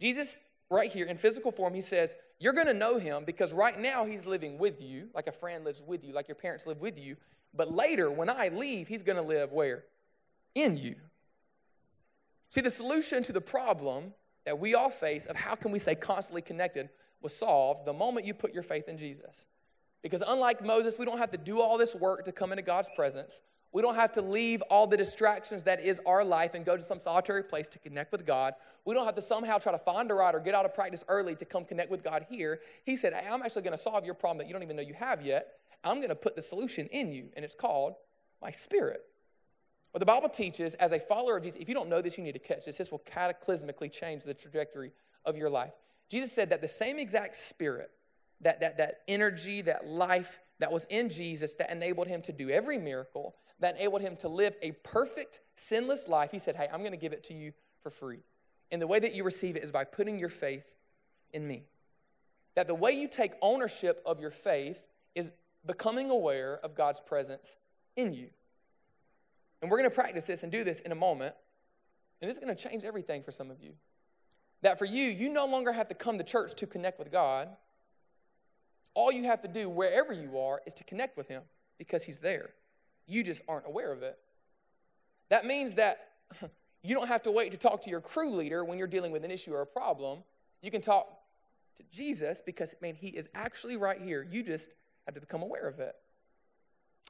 Jesus, 0.00 0.38
right 0.70 0.90
here 0.90 1.06
in 1.06 1.16
physical 1.16 1.50
form, 1.50 1.74
he 1.74 1.80
says, 1.80 2.14
You're 2.38 2.52
going 2.52 2.68
to 2.68 2.74
know 2.74 2.98
him 2.98 3.24
because 3.26 3.52
right 3.52 3.76
now 3.76 4.04
he's 4.04 4.26
living 4.26 4.58
with 4.58 4.80
you, 4.80 5.08
like 5.12 5.26
a 5.26 5.32
friend 5.32 5.64
lives 5.64 5.82
with 5.84 6.04
you, 6.04 6.14
like 6.14 6.28
your 6.28 6.36
parents 6.36 6.64
live 6.68 6.80
with 6.80 6.96
you. 6.96 7.16
But 7.52 7.72
later, 7.72 8.12
when 8.12 8.30
I 8.30 8.50
leave, 8.54 8.86
he's 8.86 9.02
going 9.02 9.18
to 9.20 9.26
live 9.26 9.50
where? 9.50 9.82
In 10.54 10.76
you. 10.76 10.94
See, 12.48 12.60
the 12.60 12.70
solution 12.70 13.24
to 13.24 13.32
the 13.32 13.40
problem 13.40 14.14
that 14.44 14.60
we 14.60 14.76
all 14.76 14.90
face 14.90 15.26
of 15.26 15.34
how 15.34 15.56
can 15.56 15.72
we 15.72 15.80
stay 15.80 15.96
constantly 15.96 16.42
connected 16.42 16.90
was 17.22 17.36
solved 17.36 17.84
the 17.84 17.92
moment 17.92 18.26
you 18.26 18.34
put 18.34 18.54
your 18.54 18.62
faith 18.62 18.88
in 18.88 18.98
Jesus. 18.98 19.46
Because 20.02 20.22
unlike 20.26 20.64
Moses, 20.64 20.98
we 20.98 21.04
don't 21.04 21.18
have 21.18 21.30
to 21.32 21.38
do 21.38 21.60
all 21.60 21.76
this 21.76 21.94
work 21.94 22.24
to 22.24 22.32
come 22.32 22.52
into 22.52 22.62
God's 22.62 22.88
presence. 22.96 23.42
We 23.72 23.82
don't 23.82 23.94
have 23.94 24.12
to 24.12 24.22
leave 24.22 24.62
all 24.62 24.86
the 24.86 24.96
distractions 24.96 25.62
that 25.64 25.80
is 25.80 26.00
our 26.04 26.24
life 26.24 26.54
and 26.54 26.64
go 26.64 26.76
to 26.76 26.82
some 26.82 26.98
solitary 26.98 27.44
place 27.44 27.68
to 27.68 27.78
connect 27.78 28.10
with 28.10 28.26
God. 28.26 28.54
We 28.84 28.94
don't 28.94 29.04
have 29.04 29.14
to 29.14 29.22
somehow 29.22 29.58
try 29.58 29.70
to 29.72 29.78
find 29.78 30.10
a 30.10 30.14
ride 30.14 30.34
or 30.34 30.40
get 30.40 30.54
out 30.54 30.64
of 30.64 30.74
practice 30.74 31.04
early 31.06 31.36
to 31.36 31.44
come 31.44 31.64
connect 31.64 31.90
with 31.90 32.02
God 32.02 32.26
here. 32.28 32.60
He 32.84 32.96
said, 32.96 33.12
hey, 33.12 33.28
I'm 33.30 33.42
actually 33.42 33.62
going 33.62 33.76
to 33.76 33.78
solve 33.78 34.04
your 34.04 34.14
problem 34.14 34.38
that 34.38 34.48
you 34.48 34.54
don't 34.54 34.62
even 34.62 34.74
know 34.74 34.82
you 34.82 34.94
have 34.94 35.22
yet. 35.22 35.58
I'm 35.84 35.96
going 35.96 36.08
to 36.08 36.16
put 36.16 36.34
the 36.34 36.42
solution 36.42 36.88
in 36.88 37.12
you, 37.12 37.28
and 37.36 37.44
it's 37.44 37.54
called 37.54 37.94
my 38.42 38.50
spirit. 38.50 39.02
What 39.92 40.00
the 40.00 40.06
Bible 40.06 40.28
teaches 40.28 40.74
as 40.74 40.92
a 40.92 40.98
follower 40.98 41.36
of 41.36 41.42
Jesus, 41.42 41.60
if 41.60 41.68
you 41.68 41.74
don't 41.74 41.88
know 41.88 42.02
this, 42.02 42.18
you 42.18 42.24
need 42.24 42.32
to 42.32 42.38
catch 42.38 42.64
this. 42.64 42.78
This 42.78 42.90
will 42.90 43.00
cataclysmically 43.00 43.92
change 43.92 44.24
the 44.24 44.34
trajectory 44.34 44.92
of 45.24 45.36
your 45.36 45.50
life. 45.50 45.72
Jesus 46.10 46.32
said 46.32 46.50
that 46.50 46.60
the 46.60 46.68
same 46.68 46.98
exact 46.98 47.36
spirit, 47.36 47.90
that, 48.40 48.60
that, 48.60 48.78
that 48.78 49.00
energy, 49.06 49.62
that 49.62 49.86
life 49.86 50.40
that 50.58 50.72
was 50.72 50.84
in 50.90 51.08
Jesus 51.08 51.54
that 51.54 51.70
enabled 51.70 52.08
him 52.08 52.20
to 52.22 52.32
do 52.32 52.50
every 52.50 52.78
miracle, 52.78 53.36
that 53.60 53.76
enabled 53.76 54.02
him 54.02 54.16
to 54.16 54.28
live 54.28 54.56
a 54.60 54.72
perfect, 54.72 55.40
sinless 55.54 56.08
life, 56.08 56.32
he 56.32 56.38
said, 56.38 56.56
Hey, 56.56 56.66
I'm 56.72 56.80
going 56.80 56.92
to 56.92 56.98
give 56.98 57.12
it 57.12 57.22
to 57.24 57.34
you 57.34 57.52
for 57.82 57.90
free. 57.90 58.18
And 58.70 58.82
the 58.82 58.86
way 58.86 58.98
that 58.98 59.14
you 59.14 59.24
receive 59.24 59.56
it 59.56 59.62
is 59.62 59.70
by 59.70 59.84
putting 59.84 60.18
your 60.18 60.28
faith 60.28 60.76
in 61.32 61.46
me. 61.46 61.64
That 62.56 62.66
the 62.66 62.74
way 62.74 62.92
you 62.92 63.08
take 63.08 63.32
ownership 63.40 64.02
of 64.04 64.20
your 64.20 64.30
faith 64.30 64.84
is 65.14 65.30
becoming 65.64 66.10
aware 66.10 66.58
of 66.64 66.74
God's 66.74 67.00
presence 67.00 67.56
in 67.96 68.12
you. 68.12 68.28
And 69.62 69.70
we're 69.70 69.78
going 69.78 69.90
to 69.90 69.94
practice 69.94 70.26
this 70.26 70.42
and 70.42 70.50
do 70.50 70.64
this 70.64 70.80
in 70.80 70.90
a 70.92 70.96
moment. 70.96 71.34
and 72.20 72.28
this 72.28 72.36
is 72.36 72.42
going 72.42 72.54
to 72.54 72.68
change 72.68 72.84
everything 72.84 73.22
for 73.22 73.30
some 73.30 73.50
of 73.50 73.60
you. 73.60 73.74
That 74.62 74.78
for 74.78 74.84
you, 74.84 75.04
you 75.04 75.30
no 75.30 75.46
longer 75.46 75.72
have 75.72 75.88
to 75.88 75.94
come 75.94 76.18
to 76.18 76.24
church 76.24 76.54
to 76.56 76.66
connect 76.66 76.98
with 76.98 77.10
God. 77.10 77.48
All 78.94 79.12
you 79.12 79.24
have 79.24 79.40
to 79.42 79.48
do, 79.48 79.68
wherever 79.68 80.12
you 80.12 80.38
are, 80.38 80.60
is 80.66 80.74
to 80.74 80.84
connect 80.84 81.16
with 81.16 81.28
Him 81.28 81.42
because 81.78 82.02
He's 82.04 82.18
there. 82.18 82.50
You 83.06 83.22
just 83.22 83.42
aren't 83.48 83.66
aware 83.66 83.92
of 83.92 84.02
it. 84.02 84.18
That 85.30 85.46
means 85.46 85.76
that 85.76 86.08
you 86.82 86.94
don't 86.94 87.08
have 87.08 87.22
to 87.22 87.30
wait 87.30 87.52
to 87.52 87.58
talk 87.58 87.82
to 87.82 87.90
your 87.90 88.00
crew 88.00 88.30
leader 88.30 88.64
when 88.64 88.78
you're 88.78 88.86
dealing 88.86 89.12
with 89.12 89.24
an 89.24 89.30
issue 89.30 89.52
or 89.52 89.62
a 89.62 89.66
problem. 89.66 90.20
You 90.60 90.70
can 90.70 90.82
talk 90.82 91.08
to 91.76 91.84
Jesus 91.90 92.42
because, 92.44 92.74
man, 92.82 92.94
He 92.94 93.08
is 93.08 93.28
actually 93.34 93.76
right 93.76 94.00
here. 94.00 94.26
You 94.30 94.42
just 94.42 94.74
have 95.06 95.14
to 95.14 95.20
become 95.20 95.42
aware 95.42 95.66
of 95.66 95.80
it. 95.80 95.94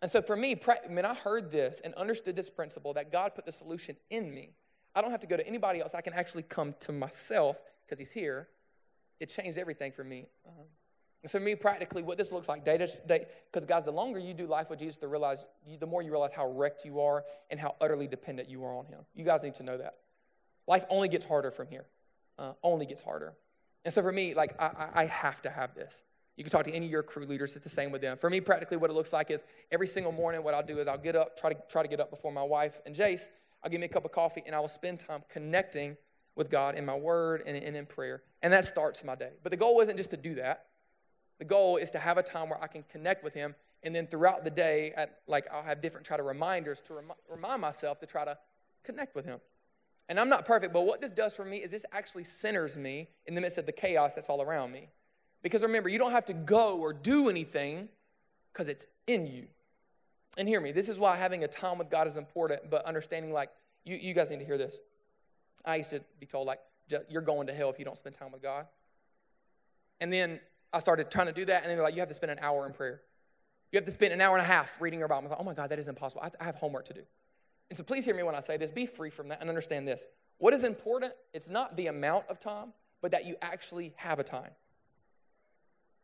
And 0.02 0.10
so 0.10 0.22
for 0.22 0.36
me, 0.36 0.58
when 0.88 1.04
I 1.04 1.14
heard 1.14 1.50
this 1.50 1.80
and 1.80 1.92
understood 1.94 2.36
this 2.36 2.48
principle 2.48 2.94
that 2.94 3.12
God 3.12 3.34
put 3.34 3.44
the 3.44 3.52
solution 3.52 3.96
in 4.08 4.34
me, 4.34 4.50
I 4.94 5.00
don't 5.00 5.10
have 5.10 5.20
to 5.20 5.26
go 5.26 5.36
to 5.36 5.46
anybody 5.46 5.80
else. 5.80 5.94
I 5.94 6.00
can 6.00 6.12
actually 6.12 6.42
come 6.42 6.74
to 6.80 6.92
myself 6.92 7.60
because 7.86 7.98
He's 7.98 8.12
here. 8.12 8.48
It 9.18 9.28
changed 9.28 9.58
everything 9.58 9.92
for 9.92 10.04
me. 10.04 10.26
Uh-huh. 10.46 10.62
And 11.22 11.30
so 11.30 11.38
for 11.38 11.44
me, 11.44 11.54
practically, 11.54 12.02
what 12.02 12.16
this 12.16 12.32
looks 12.32 12.48
like 12.48 12.64
day 12.64 12.78
to 12.78 12.88
day, 13.06 13.26
because 13.52 13.66
guys, 13.66 13.84
the 13.84 13.90
longer 13.90 14.18
you 14.18 14.32
do 14.32 14.46
life 14.46 14.70
with 14.70 14.78
Jesus, 14.78 14.96
the 14.96 15.08
realize, 15.08 15.46
the 15.78 15.86
more 15.86 16.02
you 16.02 16.10
realize 16.10 16.32
how 16.32 16.50
wrecked 16.50 16.84
you 16.84 17.00
are 17.00 17.24
and 17.50 17.60
how 17.60 17.76
utterly 17.80 18.06
dependent 18.06 18.48
you 18.48 18.64
are 18.64 18.74
on 18.74 18.86
Him. 18.86 19.00
You 19.14 19.24
guys 19.24 19.42
need 19.42 19.54
to 19.54 19.62
know 19.62 19.76
that. 19.76 19.96
Life 20.66 20.84
only 20.88 21.08
gets 21.08 21.24
harder 21.24 21.50
from 21.50 21.68
here. 21.68 21.84
Uh, 22.38 22.52
only 22.62 22.86
gets 22.86 23.02
harder. 23.02 23.34
And 23.84 23.92
so 23.92 24.02
for 24.02 24.12
me, 24.12 24.34
like 24.34 24.60
I, 24.60 24.88
I 24.94 25.04
have 25.06 25.42
to 25.42 25.50
have 25.50 25.74
this. 25.74 26.04
You 26.36 26.44
can 26.44 26.50
talk 26.50 26.64
to 26.64 26.72
any 26.72 26.86
of 26.86 26.92
your 26.92 27.02
crew 27.02 27.26
leaders, 27.26 27.54
it's 27.54 27.64
the 27.64 27.70
same 27.70 27.90
with 27.92 28.00
them. 28.00 28.16
For 28.16 28.30
me, 28.30 28.40
practically, 28.40 28.78
what 28.78 28.90
it 28.90 28.94
looks 28.94 29.12
like 29.12 29.30
is 29.30 29.44
every 29.70 29.86
single 29.86 30.12
morning, 30.12 30.42
what 30.42 30.54
I'll 30.54 30.62
do 30.62 30.78
is 30.78 30.88
I'll 30.88 30.96
get 30.96 31.16
up, 31.16 31.38
try 31.38 31.52
to 31.52 31.60
try 31.68 31.82
to 31.82 31.88
get 31.88 32.00
up 32.00 32.08
before 32.08 32.32
my 32.32 32.42
wife 32.42 32.80
and 32.86 32.94
Jace. 32.94 33.28
I'll 33.62 33.70
give 33.70 33.80
me 33.80 33.86
a 33.86 33.90
cup 33.90 34.04
of 34.04 34.12
coffee, 34.12 34.42
and 34.46 34.54
I 34.54 34.60
will 34.60 34.68
spend 34.68 35.00
time 35.00 35.22
connecting 35.28 35.96
with 36.34 36.50
God 36.50 36.76
in 36.76 36.86
my 36.86 36.94
word 36.94 37.42
and, 37.46 37.56
and 37.56 37.76
in 37.76 37.86
prayer. 37.86 38.22
And 38.42 38.52
that 38.52 38.64
starts 38.64 39.04
my 39.04 39.14
day. 39.14 39.32
But 39.42 39.50
the 39.50 39.56
goal 39.56 39.80
isn't 39.80 39.96
just 39.96 40.10
to 40.10 40.16
do 40.16 40.36
that. 40.36 40.66
The 41.38 41.44
goal 41.44 41.76
is 41.76 41.90
to 41.92 41.98
have 41.98 42.18
a 42.18 42.22
time 42.22 42.48
where 42.48 42.62
I 42.62 42.66
can 42.66 42.84
connect 42.84 43.24
with 43.24 43.34
Him, 43.34 43.54
and 43.82 43.94
then 43.94 44.06
throughout 44.06 44.44
the 44.44 44.50
day, 44.50 44.92
at, 44.96 45.20
like 45.26 45.46
I'll 45.52 45.62
have 45.62 45.80
different 45.80 46.06
try 46.06 46.16
to 46.16 46.22
reminders 46.22 46.80
to 46.82 46.94
rem- 46.94 47.12
remind 47.28 47.60
myself 47.60 47.98
to 48.00 48.06
try 48.06 48.24
to 48.24 48.36
connect 48.84 49.14
with 49.14 49.24
Him. 49.24 49.40
And 50.08 50.18
I'm 50.18 50.28
not 50.28 50.44
perfect, 50.44 50.72
but 50.72 50.82
what 50.82 51.00
this 51.00 51.12
does 51.12 51.36
for 51.36 51.44
me 51.44 51.58
is 51.58 51.70
this 51.70 51.86
actually 51.92 52.24
centers 52.24 52.76
me 52.76 53.08
in 53.26 53.34
the 53.34 53.40
midst 53.40 53.58
of 53.58 53.66
the 53.66 53.72
chaos 53.72 54.14
that's 54.14 54.28
all 54.28 54.42
around 54.42 54.72
me. 54.72 54.88
Because 55.42 55.62
remember, 55.62 55.88
you 55.88 55.98
don't 55.98 56.10
have 56.10 56.24
to 56.26 56.34
go 56.34 56.78
or 56.78 56.92
do 56.92 57.28
anything 57.28 57.88
because 58.52 58.68
it's 58.68 58.86
in 59.06 59.26
you. 59.26 59.46
And 60.38 60.48
hear 60.48 60.60
me, 60.60 60.72
this 60.72 60.88
is 60.88 60.98
why 60.98 61.16
having 61.16 61.44
a 61.44 61.48
time 61.48 61.78
with 61.78 61.90
God 61.90 62.06
is 62.06 62.16
important, 62.16 62.70
but 62.70 62.84
understanding, 62.86 63.32
like, 63.32 63.50
you, 63.84 63.96
you 63.96 64.14
guys 64.14 64.30
need 64.30 64.38
to 64.38 64.44
hear 64.44 64.58
this. 64.58 64.78
I 65.66 65.76
used 65.76 65.90
to 65.90 66.02
be 66.18 66.26
told, 66.26 66.46
like, 66.46 66.60
you're 67.08 67.22
going 67.22 67.46
to 67.48 67.52
hell 67.52 67.70
if 67.70 67.78
you 67.78 67.84
don't 67.84 67.96
spend 67.96 68.14
time 68.14 68.32
with 68.32 68.42
God. 68.42 68.66
And 70.00 70.12
then 70.12 70.40
I 70.72 70.78
started 70.78 71.10
trying 71.10 71.26
to 71.26 71.32
do 71.32 71.44
that, 71.46 71.62
and 71.62 71.70
they're 71.70 71.82
like, 71.82 71.94
you 71.94 72.00
have 72.00 72.08
to 72.08 72.14
spend 72.14 72.32
an 72.32 72.38
hour 72.40 72.66
in 72.66 72.72
prayer. 72.72 73.02
You 73.72 73.76
have 73.78 73.84
to 73.84 73.90
spend 73.90 74.12
an 74.12 74.20
hour 74.20 74.36
and 74.36 74.44
a 74.44 74.48
half 74.48 74.80
reading 74.80 74.98
your 74.98 75.08
Bible. 75.08 75.20
I 75.20 75.22
was 75.22 75.30
like, 75.32 75.40
oh 75.40 75.44
my 75.44 75.54
God, 75.54 75.70
that 75.70 75.78
is 75.78 75.88
impossible. 75.88 76.22
I 76.40 76.44
have 76.44 76.56
homework 76.56 76.84
to 76.86 76.94
do. 76.94 77.02
And 77.68 77.76
so 77.76 77.84
please 77.84 78.04
hear 78.04 78.14
me 78.14 78.22
when 78.24 78.34
I 78.34 78.40
say 78.40 78.56
this. 78.56 78.70
Be 78.72 78.84
free 78.86 79.10
from 79.10 79.28
that 79.28 79.40
and 79.40 79.48
understand 79.48 79.86
this. 79.86 80.06
What 80.38 80.54
is 80.54 80.64
important, 80.64 81.12
it's 81.32 81.48
not 81.48 81.76
the 81.76 81.86
amount 81.86 82.24
of 82.28 82.40
time, 82.40 82.72
but 83.00 83.12
that 83.12 83.26
you 83.26 83.36
actually 83.42 83.92
have 83.96 84.18
a 84.18 84.24
time. 84.24 84.50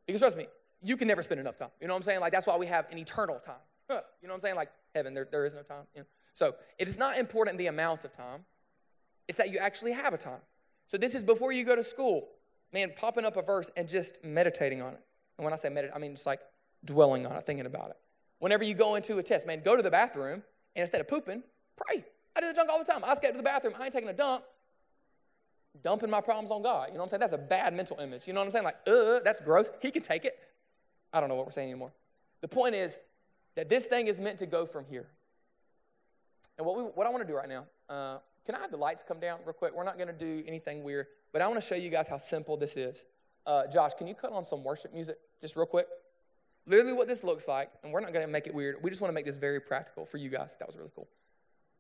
Because 0.07 0.21
trust 0.21 0.37
me, 0.37 0.47
you 0.83 0.97
can 0.97 1.09
never 1.09 1.23
spend 1.23 1.41
enough 1.41 1.57
time. 1.57 1.71
You 1.81 1.89
know 1.89 1.95
what 1.95 1.99
I'm 1.99 2.03
saying? 2.05 2.21
Like 2.21 2.33
that's 2.33 2.47
why 2.47 2.57
we 2.57 2.67
have 2.67 2.87
an 2.93 2.99
eternal 2.99 3.41
time. 3.41 3.57
You 3.89 3.97
know 3.97 4.03
what 4.29 4.35
I'm 4.35 4.41
saying? 4.41 4.57
Like 4.57 4.71
heaven, 4.95 5.15
there, 5.15 5.27
there 5.31 5.47
is 5.47 5.55
no 5.55 5.63
time. 5.63 5.85
You 5.95 6.01
know? 6.01 6.07
So 6.33 6.55
it 6.79 6.89
is 6.89 6.99
not 6.99 7.19
important 7.19 7.59
the 7.59 7.67
amount 7.67 8.05
of 8.05 8.13
time. 8.13 8.45
It's 9.29 9.39
that 9.39 9.51
you 9.51 9.59
actually 9.59 9.93
have 9.93 10.15
a 10.15 10.19
time. 10.19 10.41
So 10.87 10.97
this 10.97 11.15
is 11.15 11.23
before 11.25 11.53
you 11.53 11.65
go 11.65 11.77
to 11.77 11.83
school. 11.83 12.29
Man, 12.73 12.93
popping 12.97 13.25
up 13.25 13.37
a 13.37 13.43
verse 13.43 13.71
and 13.77 13.89
just 13.89 14.25
meditating 14.25 14.83
on 14.83 14.93
it. 14.95 15.01
And 15.39 15.45
when 15.45 15.53
I 15.53 15.57
say 15.57 15.69
meditate, 15.69 15.95
I 15.95 15.99
mean 15.99 16.13
just 16.13 16.27
like 16.27 16.41
dwelling 16.85 17.27
on 17.27 17.37
it, 17.37 17.45
thinking 17.45 17.67
about 17.67 17.91
it. 17.91 17.97
Whenever 18.39 18.65
you 18.65 18.75
go 18.75 18.97
into 18.97 19.19
a 19.19 19.23
test, 19.23 19.47
man, 19.47 19.63
go 19.65 19.77
to 19.77 19.83
the 19.83 19.91
bathroom 19.91 20.43
and 20.75 20.83
instead 20.83 21.01
of 21.01 21.09
pooping, 21.09 21.43
pray. 21.77 22.05
I 22.37 22.41
do 22.41 22.49
the 22.49 22.55
junk 22.55 22.69
all 22.71 22.79
the 22.79 22.85
time. 22.85 23.03
I 23.05 23.15
get 23.15 23.33
to 23.33 23.37
the 23.37 23.43
bathroom, 23.43 23.75
I 23.79 23.85
ain't 23.85 23.93
taking 23.93 24.11
a 24.11 24.13
dump 24.13 24.43
dumping 25.83 26.11
my 26.11 26.21
problems 26.21 26.51
on 26.51 26.63
God. 26.63 26.89
You 26.89 26.95
know 26.95 27.01
what 27.01 27.05
I'm 27.05 27.09
saying? 27.11 27.21
That's 27.21 27.33
a 27.33 27.39
bad 27.39 27.75
mental 27.75 27.99
image. 28.01 28.27
You 28.27 28.33
know 28.33 28.41
what 28.41 28.47
I'm 28.47 28.53
saying? 28.53 28.65
Like, 28.65 28.77
uh, 28.89 29.21
that's 29.25 29.41
gross. 29.41 29.71
He 29.81 29.91
can 29.91 30.03
take 30.03 30.25
it. 30.25 30.39
I 31.13 31.21
don't 31.21 31.29
know 31.29 31.35
what 31.35 31.47
we're 31.47 31.53
saying 31.53 31.71
anymore. 31.71 31.93
The 32.41 32.49
point 32.49 32.75
is 32.75 32.99
that 33.57 33.69
this 33.69 33.87
thing 33.87 34.07
is 34.07 34.21
meant 34.21 34.39
to 34.39 34.47
go 34.47 34.65
from 34.65 34.85
here. 34.85 35.09
And 36.59 36.67
what, 36.67 36.77
we, 36.77 36.83
what 36.85 37.07
I 37.07 37.11
want 37.11 37.27
to 37.27 37.31
do 37.31 37.37
right 37.37 37.49
now, 37.49 37.67
uh, 37.89 38.19
can 38.45 38.55
I 38.55 38.61
have 38.61 38.71
the 38.71 38.77
lights 38.77 39.03
come 39.03 39.19
down 39.19 39.41
real 39.45 39.53
quick? 39.53 39.75
We're 39.75 39.85
not 39.85 39.97
going 39.97 40.09
to 40.09 40.15
do 40.15 40.45
anything 40.47 40.85
weird, 40.85 41.07
but 41.33 41.43
I 41.43 41.49
want 41.49 41.61
to 41.61 41.67
show 41.67 41.75
you 41.75 41.91
guys 41.91 42.09
how 42.09 42.19
simple 42.19 42.57
this 42.57 42.77
is. 42.77 43.05
Uh, 43.45 43.63
Josh, 43.73 43.93
can 43.95 44.07
you 44.07 44.15
cut 44.15 44.33
on 44.33 44.45
some 44.45 44.63
worship 44.63 44.93
music 44.93 45.19
just 45.41 45.57
real 45.57 45.67
quick? 45.67 45.87
Literally, 46.67 46.95
what 46.95 47.07
this 47.07 47.23
looks 47.23 47.47
like, 47.47 47.71
and 47.83 47.93
we're 47.93 48.01
not 48.01 48.13
going 48.13 48.25
to 48.25 48.31
make 48.31 48.47
it 48.47 48.55
weird. 48.55 48.77
We 48.83 48.91
just 48.91 49.01
want 49.01 49.11
to 49.11 49.15
make 49.15 49.25
this 49.25 49.37
very 49.37 49.61
practical 49.61 50.05
for 50.05 50.17
you 50.17 50.31
guys. 50.31 50.57
That 50.59 50.67
was 50.67 50.77
really 50.77 50.91
cool. 50.95 51.09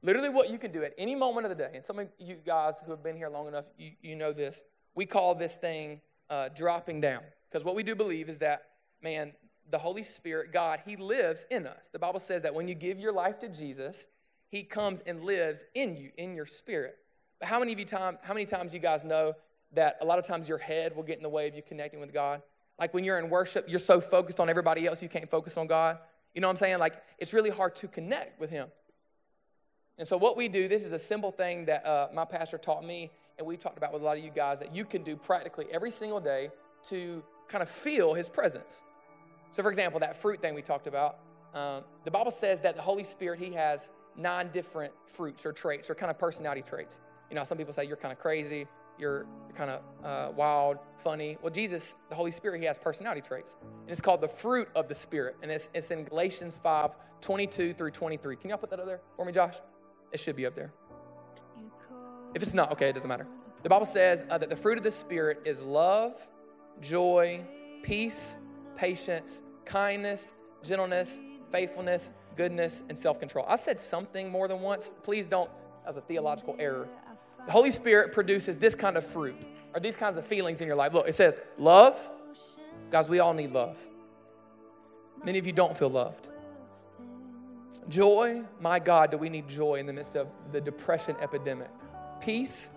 Literally, 0.03 0.29
what 0.29 0.51
you 0.51 0.59
can 0.59 0.71
do 0.71 0.85
at 0.85 0.93
any 0.97 1.17
moment 1.17 1.47
of 1.47 1.51
the 1.51 1.57
day, 1.57 1.71
and 1.75 1.85
some 1.85 1.99
of 1.99 2.09
you 2.19 2.37
guys 2.47 2.81
who 2.85 2.93
have 2.93 3.03
been 3.03 3.17
here 3.17 3.29
long 3.29 3.49
enough, 3.49 3.65
you, 3.77 3.93
you 4.01 4.15
know 4.15 4.33
this. 4.33 4.63
We 4.95 5.07
call 5.07 5.35
this 5.35 5.57
thing 5.57 6.01
uh, 6.31 6.51
dropping 6.55 7.01
down. 7.01 7.23
Because 7.49 7.65
what 7.65 7.75
we 7.75 7.83
do 7.83 7.95
believe 7.95 8.29
is 8.29 8.39
that, 8.39 8.63
man, 9.03 9.33
the 9.71 9.79
Holy 9.79 10.03
Spirit, 10.03 10.53
God, 10.53 10.81
He 10.87 10.97
lives 10.97 11.47
in 11.51 11.67
us. 11.67 11.89
The 11.93 11.99
Bible 11.99 12.19
says 12.19 12.43
that 12.43 12.55
when 12.55 12.69
you 12.69 12.75
give 12.75 12.99
your 12.99 13.13
life 13.13 13.39
to 13.41 13.49
Jesus, 13.49 14.09
He 14.51 14.63
comes 14.63 15.03
and 15.03 15.25
lives 15.25 15.65
in 15.75 15.97
you, 15.97 16.11
in 16.17 16.35
your 16.35 16.47
spirit. 16.47 16.97
But 17.41 17.49
how 17.49 17.59
many 17.59 17.73
of 17.73 17.79
you 17.79 17.85
time, 17.85 18.19
how 18.23 18.35
many 18.35 18.47
times 18.47 18.73
you 18.73 18.81
guys 18.81 19.05
know 19.05 19.35
that 19.73 19.99
a 20.01 20.05
lot 20.05 20.19
of 20.19 20.27
times 20.27 20.49
your 20.49 20.59
head 20.59 20.95
will 20.95 21.03
get 21.03 21.17
in 21.17 21.23
the 21.23 21.29
way 21.29 21.49
of 21.49 21.55
you 21.55 21.63
connecting 21.63 22.01
with 22.01 22.13
God? 22.13 22.43
Like 22.79 22.95
when 22.95 23.05
you're 23.05 23.19
in 23.19 23.31
worship, 23.31 23.67
you're 23.69 23.79
so 23.79 24.01
focused 24.01 24.41
on 24.41 24.49
everybody 24.49 24.87
else, 24.87 25.03
you 25.03 25.09
can't 25.09 25.29
focus 25.31 25.57
on 25.57 25.67
God. 25.67 25.99
You 26.35 26.41
know 26.41 26.49
what 26.49 26.53
I'm 26.53 26.57
saying? 26.57 26.79
Like 26.79 26.95
it's 27.19 27.33
really 27.33 27.51
hard 27.51 27.75
to 27.77 27.89
connect 27.89 28.39
with 28.41 28.51
Him. 28.51 28.69
And 29.99 30.07
so, 30.07 30.17
what 30.19 30.37
we 30.37 30.49
do, 30.49 30.69
this 30.69 30.85
is 30.85 30.93
a 30.93 30.99
simple 30.99 31.31
thing 31.31 31.65
that 31.67 31.87
uh, 31.87 32.09
my 32.13 32.27
pastor 32.27 32.59
taught 32.59 32.85
me, 32.85 33.11
and 33.39 33.47
we 33.47 33.57
talked 33.57 33.79
about 33.79 33.93
with 33.93 34.03
a 34.03 34.05
lot 34.05 34.19
of 34.19 34.25
you 34.25 34.31
guys 34.31 34.59
that 34.59 34.75
you 34.75 34.85
can 34.85 35.03
do 35.03 35.17
practically 35.17 35.67
every 35.73 35.91
single 35.91 36.21
day 36.21 36.51
to 36.85 37.23
kind 37.49 37.63
of 37.63 37.71
feel 37.71 38.13
his 38.13 38.29
presence. 38.29 38.83
So, 39.51 39.63
for 39.63 39.69
example, 39.69 40.01
that 40.01 40.17
fruit 40.17 40.41
thing 40.41 40.55
we 40.55 40.63
talked 40.63 40.87
about, 40.87 41.19
um, 41.55 41.85
the 42.05 42.11
Bible 42.11 42.31
says 42.31 42.61
that 42.61 42.77
the 42.77 42.83
Holy 42.83 43.05
Spirit, 43.05 43.39
he 43.39 43.53
has 43.53 43.91
nine 44.17 44.49
different 44.53 44.93
fruits 45.07 45.47
or 45.47 45.53
traits 45.53 45.91
or 45.91 45.95
kind 45.95 46.11
of 46.11 46.19
personality 46.19 46.63
traits. 46.63 47.01
You 47.31 47.37
know, 47.37 47.45
some 47.45 47.59
people 47.59 47.73
say 47.73 47.85
you're 47.85 47.97
kind 47.97 48.13
of 48.13 48.19
crazy, 48.19 48.67
you're 48.99 49.27
kind 49.55 49.71
of 49.71 49.83
uh, 50.05 50.33
wild, 50.33 50.79
funny. 50.99 51.39
Well, 51.43 51.53
Jesus, 51.53 51.97
the 52.09 52.15
Holy 52.15 52.31
Spirit, 52.31 52.61
he 52.61 52.67
has 52.67 52.79
personality 52.79 53.21
traits. 53.21 53.57
And 53.63 53.91
it's 53.91 54.01
called 54.01 54.21
the 54.21 54.29
fruit 54.29 54.69
of 54.75 54.89
the 54.89 54.95
Spirit. 54.95 55.37
And 55.43 55.51
it's, 55.51 55.69
it's 55.75 55.91
in 55.91 56.05
Galatians 56.05 56.59
5 56.63 56.97
22 57.21 57.73
through 57.73 57.91
23. 57.91 58.37
Can 58.37 58.51
y'all 58.51 58.59
put 58.59 58.71
that 58.71 58.79
up 58.79 58.87
there 58.87 59.01
for 59.17 59.25
me, 59.25 59.33
Josh? 59.33 59.55
It 60.13 60.21
should 60.21 60.37
be 60.37 60.47
up 60.47 60.55
there. 60.55 60.73
If 62.35 62.43
it's 62.43 62.55
not, 62.55 62.71
okay, 62.73 62.91
it 62.91 62.93
doesn't 62.93 63.09
matter. 63.09 63.27
The 63.63 63.71
Bible 63.71 63.87
says 63.87 64.27
uh, 64.31 64.39
that 64.39 64.51
the 64.51 64.57
fruit 64.57 64.79
of 64.79 64.85
the 64.85 64.91
Spirit 64.91 65.41
is 65.45 65.63
love, 65.63 66.15
joy, 66.81 67.43
peace, 67.83 68.37
patience, 68.77 69.43
kindness, 69.65 70.33
gentleness, 70.63 71.21
faithfulness, 71.51 72.13
goodness, 72.37 72.83
and 72.89 72.97
self 72.97 73.19
control. 73.19 73.45
I 73.49 73.57
said 73.57 73.79
something 73.79 74.31
more 74.31 74.49
than 74.49 74.61
once. 74.61 74.95
Please 75.03 75.27
don't, 75.27 75.51
that 75.85 75.89
was 75.89 75.97
a 75.97 76.01
theological 76.01 76.57
error. 76.59 76.89
The 77.47 77.53
Holy 77.53 77.71
Spirit 77.71 78.13
produces 78.13 78.57
this 78.57 78.75
kind 78.75 78.97
of 78.97 79.05
fruit 79.07 79.37
or 79.75 79.81
these 79.81 79.97
kinds 79.97 80.17
of 80.17 80.27
feelings 80.27 80.61
in 80.61 80.67
your 80.67 80.77
life. 80.77 80.93
Look, 80.93 81.09
it 81.09 81.15
says 81.15 81.41
love. 81.59 82.11
Guys, 82.91 83.09
we 83.09 83.21
all 83.21 83.35
need 83.35 83.53
love. 83.53 83.85
Many 85.25 85.39
of 85.39 85.47
you 85.47 85.53
don't 85.53 85.77
feel 85.77 85.91
loved. 85.91 86.29
Joy, 87.89 88.43
my 88.61 88.79
God, 88.79 89.11
do 89.11 89.17
we 89.17 89.29
need 89.29 89.49
joy 89.49 89.75
in 89.77 89.87
the 89.87 89.93
midst 89.93 90.17
of 90.17 90.29
the 90.53 90.61
depression 90.61 91.17
epidemic? 91.21 91.71
Peace 92.21 92.71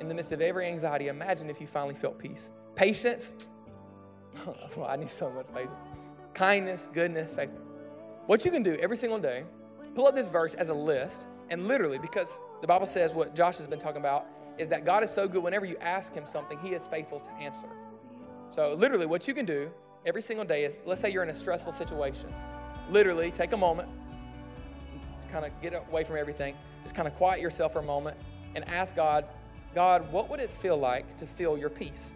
in 0.00 0.08
the 0.08 0.14
midst 0.14 0.32
of 0.32 0.40
every 0.40 0.66
anxiety. 0.66 1.08
Imagine 1.08 1.48
if 1.48 1.60
you 1.60 1.66
finally 1.66 1.94
felt 1.94 2.18
peace. 2.18 2.50
Patience, 2.74 3.48
well, 4.76 4.86
I 4.88 4.96
need 4.96 5.08
so 5.08 5.30
much. 5.30 5.46
Kindness, 6.34 6.88
goodness, 6.92 7.34
faith. 7.34 7.52
What 8.26 8.44
you 8.44 8.50
can 8.50 8.62
do 8.62 8.74
every 8.80 8.96
single 8.96 9.18
day, 9.18 9.44
pull 9.94 10.06
up 10.06 10.14
this 10.14 10.28
verse 10.28 10.54
as 10.54 10.68
a 10.68 10.74
list, 10.74 11.28
and 11.50 11.66
literally, 11.68 11.98
because 11.98 12.38
the 12.60 12.66
Bible 12.66 12.86
says 12.86 13.14
what 13.14 13.34
Josh 13.34 13.56
has 13.56 13.66
been 13.66 13.78
talking 13.78 14.00
about 14.00 14.26
is 14.58 14.68
that 14.70 14.84
God 14.84 15.04
is 15.04 15.10
so 15.10 15.28
good 15.28 15.42
whenever 15.42 15.64
you 15.66 15.76
ask 15.80 16.14
Him 16.14 16.26
something, 16.26 16.58
He 16.58 16.70
is 16.70 16.86
faithful 16.86 17.20
to 17.20 17.30
answer. 17.32 17.68
So, 18.48 18.74
literally, 18.74 19.06
what 19.06 19.28
you 19.28 19.34
can 19.34 19.46
do 19.46 19.70
every 20.04 20.22
single 20.22 20.44
day 20.44 20.64
is 20.64 20.82
let's 20.86 21.00
say 21.00 21.10
you're 21.10 21.22
in 21.22 21.28
a 21.28 21.34
stressful 21.34 21.72
situation. 21.72 22.32
Literally, 22.90 23.30
take 23.30 23.52
a 23.52 23.56
moment, 23.56 23.88
kind 25.30 25.44
of 25.44 25.60
get 25.60 25.74
away 25.74 26.04
from 26.04 26.16
everything, 26.16 26.56
just 26.82 26.94
kind 26.94 27.08
of 27.08 27.14
quiet 27.14 27.40
yourself 27.40 27.72
for 27.72 27.80
a 27.80 27.84
moment 27.84 28.16
and 28.54 28.68
ask 28.68 28.96
God, 28.96 29.26
God, 29.74 30.10
what 30.10 30.30
would 30.30 30.40
it 30.40 30.50
feel 30.50 30.76
like 30.76 31.16
to 31.18 31.26
feel 31.26 31.58
your 31.58 31.68
peace? 31.68 32.14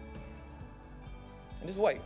And 1.59 1.67
just 1.67 1.79
wait. 1.79 1.99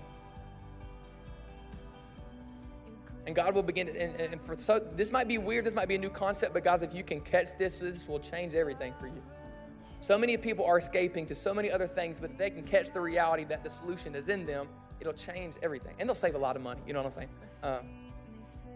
And 3.26 3.36
God 3.36 3.56
will 3.56 3.64
begin, 3.64 3.88
and, 3.90 4.20
and 4.20 4.42
for 4.42 4.56
so 4.56 4.80
this 4.80 5.12
might 5.12 5.28
be 5.28 5.38
weird, 5.38 5.66
this 5.66 5.74
might 5.74 5.88
be 5.88 5.96
a 5.96 6.00
new 6.00 6.10
concept, 6.10 6.54
but 6.54 6.64
guys, 6.64 6.84
if 6.84 6.94
you 6.94 7.04
can 7.04 7.20
catch 7.22 7.58
this, 7.58 7.80
this 7.80 8.08
will 8.08 8.20
change 8.20 8.54
everything 8.54 8.94
for 9.00 9.08
you. 9.08 9.22
So 10.00 10.18
many 10.18 10.38
people 10.38 10.66
are 10.66 10.78
escaping 10.78 11.26
to 11.26 11.36
so 11.36 11.54
many 11.54 11.72
other 11.72 11.88
things, 11.88 12.20
but 12.20 12.32
if 12.32 12.38
they 12.38 12.52
can 12.52 12.64
catch 12.64 12.92
the 12.92 13.02
reality 13.02 13.44
that 13.46 13.64
the 13.64 13.70
solution 13.70 14.14
is 14.14 14.30
in 14.30 14.46
them, 14.46 14.68
it'll 15.00 15.14
change 15.14 15.56
everything. 15.64 15.96
And 16.00 16.08
they'll 16.08 16.16
save 16.16 16.36
a 16.36 16.38
lot 16.38 16.56
of 16.56 16.62
money. 16.62 16.82
You 16.86 16.94
know 16.94 17.00
what 17.00 17.08
I'm 17.08 17.14
saying? 17.14 17.30
Uh, 17.64 17.80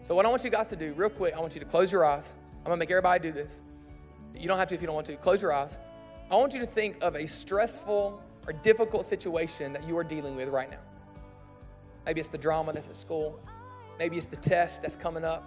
so, 0.02 0.14
what 0.14 0.26
I 0.26 0.28
want 0.28 0.42
you 0.42 0.50
guys 0.50 0.68
to 0.68 0.76
do, 0.76 0.94
real 0.94 1.10
quick, 1.10 1.34
I 1.34 1.40
want 1.40 1.54
you 1.54 1.60
to 1.60 1.66
close 1.66 1.92
your 1.92 2.04
eyes. 2.04 2.34
I'm 2.58 2.64
gonna 2.64 2.78
make 2.78 2.90
everybody 2.90 3.22
do 3.22 3.32
this. 3.32 3.62
You 4.34 4.48
don't 4.48 4.58
have 4.58 4.68
to 4.68 4.74
if 4.74 4.80
you 4.80 4.86
don't 4.86 4.94
want 4.94 5.06
to. 5.06 5.16
Close 5.16 5.42
your 5.42 5.52
eyes. 5.52 5.78
I 6.30 6.36
want 6.36 6.54
you 6.54 6.60
to 6.60 6.66
think 6.66 7.02
of 7.02 7.16
a 7.16 7.26
stressful 7.26 8.22
or 8.46 8.52
difficult 8.52 9.04
situation 9.04 9.72
that 9.72 9.86
you 9.86 9.96
are 9.98 10.04
dealing 10.04 10.36
with 10.36 10.48
right 10.48 10.70
now. 10.70 10.80
Maybe 12.06 12.20
it's 12.20 12.28
the 12.28 12.38
drama 12.38 12.72
that's 12.72 12.88
at 12.88 12.96
school. 12.96 13.38
Maybe 14.00 14.16
it's 14.16 14.24
the 14.24 14.36
test 14.36 14.80
that's 14.80 14.96
coming 14.96 15.26
up. 15.26 15.44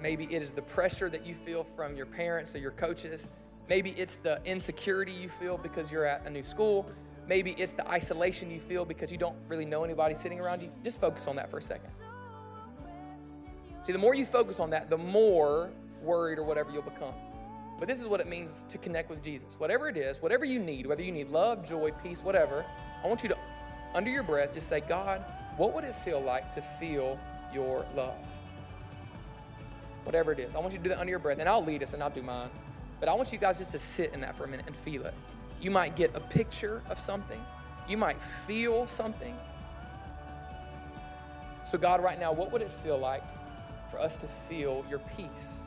Maybe 0.00 0.22
it 0.32 0.42
is 0.42 0.52
the 0.52 0.62
pressure 0.62 1.10
that 1.10 1.26
you 1.26 1.34
feel 1.34 1.64
from 1.64 1.96
your 1.96 2.06
parents 2.06 2.54
or 2.54 2.58
your 2.58 2.70
coaches. 2.70 3.28
Maybe 3.68 3.90
it's 3.90 4.14
the 4.14 4.40
insecurity 4.44 5.10
you 5.10 5.28
feel 5.28 5.58
because 5.58 5.90
you're 5.90 6.06
at 6.06 6.24
a 6.24 6.30
new 6.30 6.44
school. 6.44 6.88
Maybe 7.26 7.50
it's 7.58 7.72
the 7.72 7.86
isolation 7.90 8.48
you 8.48 8.60
feel 8.60 8.84
because 8.84 9.10
you 9.10 9.18
don't 9.18 9.34
really 9.48 9.64
know 9.64 9.82
anybody 9.82 10.14
sitting 10.14 10.38
around 10.38 10.62
you. 10.62 10.70
Just 10.84 11.00
focus 11.00 11.26
on 11.26 11.34
that 11.34 11.50
for 11.50 11.58
a 11.58 11.62
second. 11.62 11.90
See, 13.82 13.92
the 13.92 13.98
more 13.98 14.14
you 14.14 14.24
focus 14.24 14.60
on 14.60 14.70
that, 14.70 14.88
the 14.88 14.98
more 14.98 15.72
worried 16.00 16.38
or 16.38 16.44
whatever 16.44 16.70
you'll 16.70 16.82
become. 16.82 17.14
But 17.76 17.88
this 17.88 18.00
is 18.00 18.06
what 18.06 18.20
it 18.20 18.28
means 18.28 18.64
to 18.68 18.78
connect 18.78 19.10
with 19.10 19.20
Jesus. 19.20 19.58
Whatever 19.58 19.88
it 19.88 19.96
is, 19.96 20.22
whatever 20.22 20.44
you 20.44 20.60
need, 20.60 20.86
whether 20.86 21.02
you 21.02 21.10
need 21.10 21.28
love, 21.28 21.68
joy, 21.68 21.90
peace, 22.04 22.22
whatever, 22.22 22.64
I 23.02 23.08
want 23.08 23.24
you 23.24 23.30
to, 23.30 23.38
under 23.96 24.12
your 24.12 24.22
breath, 24.22 24.52
just 24.52 24.68
say, 24.68 24.80
God, 24.80 25.24
what 25.56 25.74
would 25.74 25.82
it 25.82 25.96
feel 25.96 26.20
like 26.20 26.52
to 26.52 26.62
feel 26.62 27.18
your 27.52 27.84
love? 27.96 28.14
Whatever 30.04 30.32
it 30.32 30.38
is. 30.38 30.54
I 30.54 30.60
want 30.60 30.72
you 30.72 30.78
to 30.78 30.82
do 30.82 30.90
that 30.90 30.98
under 30.98 31.10
your 31.10 31.18
breath, 31.18 31.38
and 31.38 31.48
I'll 31.48 31.64
lead 31.64 31.82
us 31.82 31.92
and 31.92 32.02
I'll 32.02 32.10
do 32.10 32.22
mine. 32.22 32.50
But 33.00 33.08
I 33.08 33.14
want 33.14 33.32
you 33.32 33.38
guys 33.38 33.58
just 33.58 33.72
to 33.72 33.78
sit 33.78 34.12
in 34.12 34.20
that 34.20 34.34
for 34.34 34.44
a 34.44 34.48
minute 34.48 34.66
and 34.66 34.76
feel 34.76 35.06
it. 35.06 35.14
You 35.60 35.70
might 35.70 35.96
get 35.96 36.14
a 36.14 36.20
picture 36.20 36.82
of 36.88 36.98
something, 36.98 37.40
you 37.88 37.96
might 37.96 38.20
feel 38.20 38.86
something. 38.86 39.36
So, 41.62 41.76
God, 41.76 42.02
right 42.02 42.18
now, 42.18 42.32
what 42.32 42.52
would 42.52 42.62
it 42.62 42.70
feel 42.70 42.98
like 42.98 43.22
for 43.90 44.00
us 44.00 44.16
to 44.18 44.26
feel 44.26 44.84
your 44.88 44.98
peace? 45.16 45.66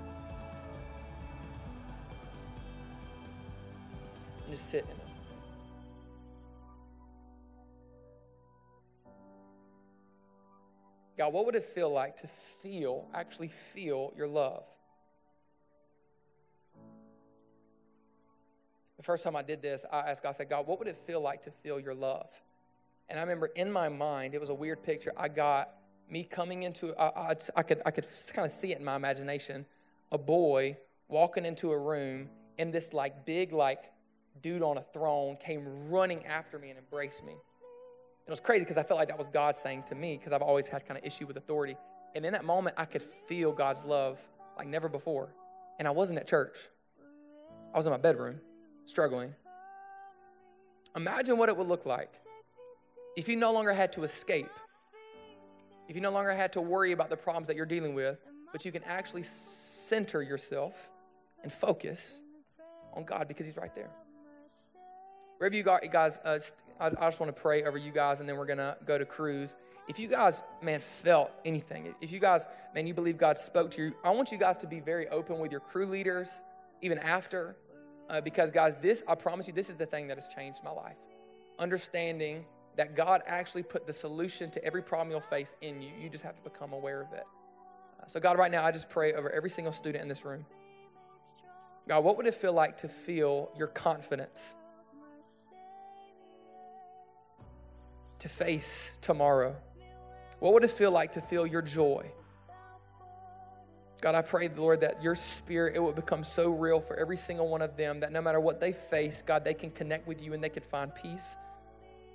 And 4.43 4.51
just 4.51 4.69
sit 4.69 4.83
in 4.83 4.89
it. 4.89 5.02
God, 11.17 11.33
what 11.33 11.45
would 11.45 11.55
it 11.55 11.63
feel 11.63 11.91
like 11.91 12.15
to 12.17 12.27
feel, 12.27 13.07
actually 13.13 13.47
feel 13.47 14.13
your 14.17 14.27
love? 14.27 14.67
The 18.97 19.03
first 19.03 19.23
time 19.23 19.35
I 19.35 19.41
did 19.41 19.61
this, 19.61 19.85
I 19.91 19.99
asked 19.99 20.23
God, 20.23 20.29
I 20.29 20.31
said, 20.33 20.49
God, 20.49 20.65
what 20.65 20.79
would 20.79 20.87
it 20.87 20.95
feel 20.95 21.21
like 21.21 21.41
to 21.43 21.51
feel 21.51 21.79
your 21.79 21.93
love? 21.93 22.41
And 23.09 23.19
I 23.19 23.21
remember 23.21 23.47
in 23.55 23.71
my 23.71 23.89
mind, 23.89 24.33
it 24.33 24.39
was 24.39 24.49
a 24.49 24.53
weird 24.53 24.81
picture. 24.81 25.11
I 25.17 25.27
got 25.27 25.69
me 26.09 26.23
coming 26.23 26.63
into, 26.63 26.95
I, 26.99 27.31
I, 27.31 27.35
I 27.55 27.63
could, 27.63 27.81
I 27.85 27.91
could 27.91 28.05
kind 28.33 28.45
of 28.45 28.51
see 28.51 28.71
it 28.71 28.79
in 28.79 28.85
my 28.85 28.95
imagination, 28.95 29.65
a 30.11 30.17
boy 30.17 30.77
walking 31.09 31.45
into 31.45 31.71
a 31.71 31.79
room, 31.79 32.29
and 32.57 32.73
this 32.73 32.93
like 32.93 33.25
big, 33.25 33.51
like 33.51 33.91
dude 34.41 34.61
on 34.61 34.77
a 34.77 34.81
throne 34.81 35.37
came 35.37 35.89
running 35.89 36.25
after 36.25 36.57
me 36.57 36.69
and 36.69 36.79
embraced 36.79 37.25
me. 37.25 37.33
It 38.25 38.29
was 38.29 38.39
crazy 38.39 38.61
because 38.61 38.77
I 38.77 38.83
felt 38.83 38.99
like 38.99 39.09
that 39.09 39.17
was 39.17 39.27
God 39.27 39.55
saying 39.55 39.83
to 39.83 39.95
me 39.95 40.17
because 40.17 40.31
I've 40.31 40.41
always 40.41 40.67
had 40.67 40.85
kind 40.85 40.97
of 40.97 41.05
issue 41.05 41.27
with 41.27 41.35
authority. 41.35 41.75
And 42.15 42.25
in 42.25 42.33
that 42.33 42.45
moment, 42.45 42.75
I 42.77 42.85
could 42.85 43.03
feel 43.03 43.51
God's 43.51 43.83
love 43.83 44.21
like 44.57 44.67
never 44.67 44.87
before. 44.87 45.33
And 45.79 45.87
I 45.87 45.91
wasn't 45.91 46.19
at 46.19 46.27
church. 46.27 46.57
I 47.73 47.77
was 47.77 47.85
in 47.85 47.91
my 47.91 47.97
bedroom 47.97 48.39
struggling. 48.85 49.33
Imagine 50.95 51.37
what 51.37 51.49
it 51.49 51.57
would 51.57 51.67
look 51.67 51.85
like 51.85 52.19
if 53.15 53.27
you 53.27 53.35
no 53.35 53.51
longer 53.51 53.73
had 53.73 53.91
to 53.93 54.03
escape, 54.03 54.49
if 55.87 55.95
you 55.95 56.01
no 56.01 56.11
longer 56.11 56.31
had 56.31 56.53
to 56.53 56.61
worry 56.61 56.91
about 56.91 57.09
the 57.09 57.17
problems 57.17 57.47
that 57.47 57.55
you're 57.55 57.65
dealing 57.65 57.93
with, 57.93 58.17
but 58.51 58.63
you 58.63 58.71
can 58.71 58.83
actually 58.83 59.23
center 59.23 60.21
yourself 60.21 60.91
and 61.41 61.51
focus 61.51 62.21
on 62.93 63.03
God 63.03 63.27
because 63.27 63.45
He's 63.45 63.57
right 63.57 63.73
there. 63.75 63.89
Wherever 65.43 65.57
you 65.57 65.63
guys, 65.91 66.19
uh, 66.23 66.39
I, 66.79 66.89
just 66.89 67.19
want 67.19 67.35
to 67.35 67.41
pray 67.41 67.65
over 67.65 67.77
you 67.77 67.91
guys, 67.91 68.21
and 68.21 68.29
then 68.29 68.37
we're 68.37 68.45
gonna 68.45 68.77
go 68.85 68.97
to 68.97 69.03
crews. 69.03 69.57
If 69.89 69.99
you 69.99 70.07
guys, 70.07 70.41
man, 70.61 70.79
felt 70.79 71.31
anything, 71.43 71.93
if 71.99 72.13
you 72.13 72.21
guys, 72.21 72.47
man, 72.73 72.87
you 72.87 72.93
believe 72.93 73.17
God 73.17 73.37
spoke 73.37 73.69
to 73.71 73.83
you, 73.83 73.95
I 74.05 74.11
want 74.11 74.31
you 74.31 74.37
guys 74.37 74.57
to 74.59 74.67
be 74.67 74.79
very 74.79 75.09
open 75.09 75.39
with 75.39 75.51
your 75.51 75.59
crew 75.59 75.85
leaders, 75.85 76.41
even 76.81 76.97
after, 76.97 77.57
uh, 78.09 78.21
because 78.21 78.51
guys, 78.51 78.77
this 78.77 79.03
I 79.05 79.15
promise 79.15 79.45
you, 79.45 79.53
this 79.53 79.69
is 79.69 79.75
the 79.75 79.85
thing 79.85 80.07
that 80.07 80.15
has 80.15 80.29
changed 80.29 80.63
my 80.63 80.71
life. 80.71 80.95
Understanding 81.59 82.45
that 82.77 82.95
God 82.95 83.21
actually 83.27 83.63
put 83.63 83.85
the 83.85 83.91
solution 83.91 84.49
to 84.51 84.63
every 84.63 84.81
problem 84.81 85.11
you'll 85.11 85.19
face 85.19 85.57
in 85.59 85.81
you. 85.81 85.91
You 85.99 86.09
just 86.09 86.23
have 86.23 86.37
to 86.37 86.41
become 86.49 86.71
aware 86.71 87.01
of 87.01 87.11
it. 87.11 87.25
Uh, 88.01 88.07
so, 88.07 88.21
God, 88.21 88.37
right 88.37 88.49
now, 88.49 88.63
I 88.63 88.71
just 88.71 88.89
pray 88.89 89.11
over 89.11 89.29
every 89.29 89.49
single 89.49 89.73
student 89.73 90.03
in 90.03 90.07
this 90.07 90.23
room. 90.23 90.45
God, 91.89 92.05
what 92.05 92.15
would 92.15 92.27
it 92.27 92.33
feel 92.33 92.53
like 92.53 92.77
to 92.77 92.87
feel 92.87 93.51
your 93.57 93.67
confidence? 93.67 94.55
To 98.23 98.29
face 98.29 98.97
tomorrow? 99.01 99.53
What 100.39 100.53
would 100.53 100.63
it 100.63 100.71
feel 100.71 100.91
like 100.91 101.11
to 101.13 101.21
feel 101.21 101.45
your 101.45 101.61
joy? 101.61 102.09
God, 104.01 104.15
I 104.15 104.21
pray, 104.21 104.49
Lord, 104.55 104.79
that 104.79 105.03
your 105.03 105.13
spirit, 105.13 105.75
it 105.75 105.83
would 105.83 105.95
become 105.95 106.23
so 106.23 106.51
real 106.51 106.79
for 106.79 106.95
every 106.95 107.17
single 107.17 107.49
one 107.49 107.61
of 107.61 107.75
them 107.75 107.99
that 107.99 108.13
no 108.13 108.21
matter 108.21 108.39
what 108.39 108.61
they 108.61 108.71
face, 108.71 109.21
God, 109.21 109.43
they 109.43 109.53
can 109.53 109.69
connect 109.69 110.07
with 110.07 110.23
you 110.23 110.33
and 110.33 110.41
they 110.41 110.49
can 110.49 110.63
find 110.63 110.95
peace. 110.95 111.37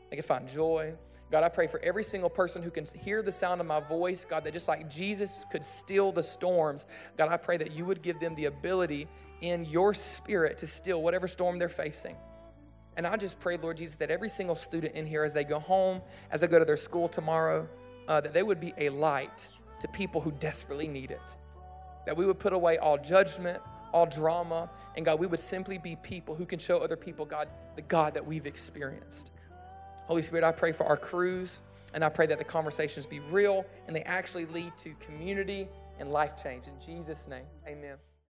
They 0.09 0.17
can 0.17 0.25
find 0.25 0.49
joy. 0.49 0.95
God, 1.31 1.45
I 1.45 1.51
pray 1.51 1.67
for 1.67 1.79
every 1.83 2.05
single 2.05 2.31
person 2.31 2.63
who 2.63 2.71
can 2.71 2.87
hear 2.87 3.21
the 3.21 3.33
sound 3.33 3.61
of 3.61 3.67
my 3.67 3.81
voice, 3.81 4.25
God, 4.25 4.45
that 4.45 4.55
just 4.55 4.67
like 4.67 4.89
Jesus 4.89 5.45
could 5.53 5.65
still 5.65 6.11
the 6.11 6.23
storms, 6.23 6.87
God, 7.19 7.29
I 7.29 7.37
pray 7.37 7.59
that 7.59 7.73
you 7.73 7.85
would 7.85 8.01
give 8.01 8.19
them 8.19 8.35
the 8.35 8.47
ability 8.47 9.09
in 9.43 9.67
your 9.67 9.93
spirit 9.93 10.57
to 10.59 10.67
still 10.67 11.03
whatever 11.03 11.29
storm 11.29 11.59
they're 11.59 11.69
facing. 11.69 12.17
And 12.99 13.07
I 13.07 13.17
just 13.17 13.39
pray, 13.39 13.57
Lord 13.57 13.77
Jesus, 13.77 13.95
that 13.97 14.11
every 14.11 14.29
single 14.29 14.57
student 14.57 14.97
in 14.97 15.07
here, 15.07 15.23
as 15.23 15.33
they 15.33 15.45
go 15.45 15.61
home, 15.61 16.03
as 16.33 16.41
they 16.41 16.49
go 16.49 16.59
to 16.59 16.65
their 16.65 16.77
school 16.77 17.09
tomorrow, 17.09 17.69
uh, 18.09 18.21
that 18.21 18.35
they 18.35 18.43
would 18.43 18.59
be 18.59 18.75
a 18.77 18.89
light 18.89 19.47
to 19.79 19.87
people 19.89 20.21
who 20.21 20.33
desperately 20.33 20.89
need 20.89 21.13
it. 21.13 21.37
That 22.07 22.17
we 22.17 22.27
would 22.27 22.41
put 22.41 22.53
away 22.53 22.77
all 22.79 22.99
judgment, 22.99 23.61
all 23.93 24.05
drama, 24.05 24.69
and 24.97 25.07
God, 25.07 25.21
we 25.21 25.29
would 25.29 25.39
simply 25.39 25.79
be 25.79 25.95
people 25.95 26.35
who 26.35 26.45
can 26.45 26.59
show 26.59 26.79
other 26.79 26.97
people, 26.97 27.25
God, 27.25 27.49
the 27.77 27.83
God 27.83 28.15
that 28.15 28.27
we've 28.27 28.47
experienced. 28.47 29.31
Holy 30.07 30.23
Spirit, 30.23 30.43
I 30.43 30.51
pray 30.51 30.73
for 30.73 30.85
our 30.85 30.97
crews, 30.97 31.63
and 31.95 32.03
I 32.03 32.09
pray 32.09 32.27
that 32.27 32.39
the 32.39 32.45
conversations 32.45 33.07
be 33.07 33.21
real 33.21 33.65
and 33.87 33.95
they 33.95 34.03
actually 34.03 34.47
lead 34.47 34.77
to 34.79 34.93
community 34.95 35.69
and 36.01 36.11
life 36.11 36.43
change. 36.43 36.67
In 36.67 36.75
Jesus' 36.85 37.29
name, 37.29 37.47
amen. 37.67 37.97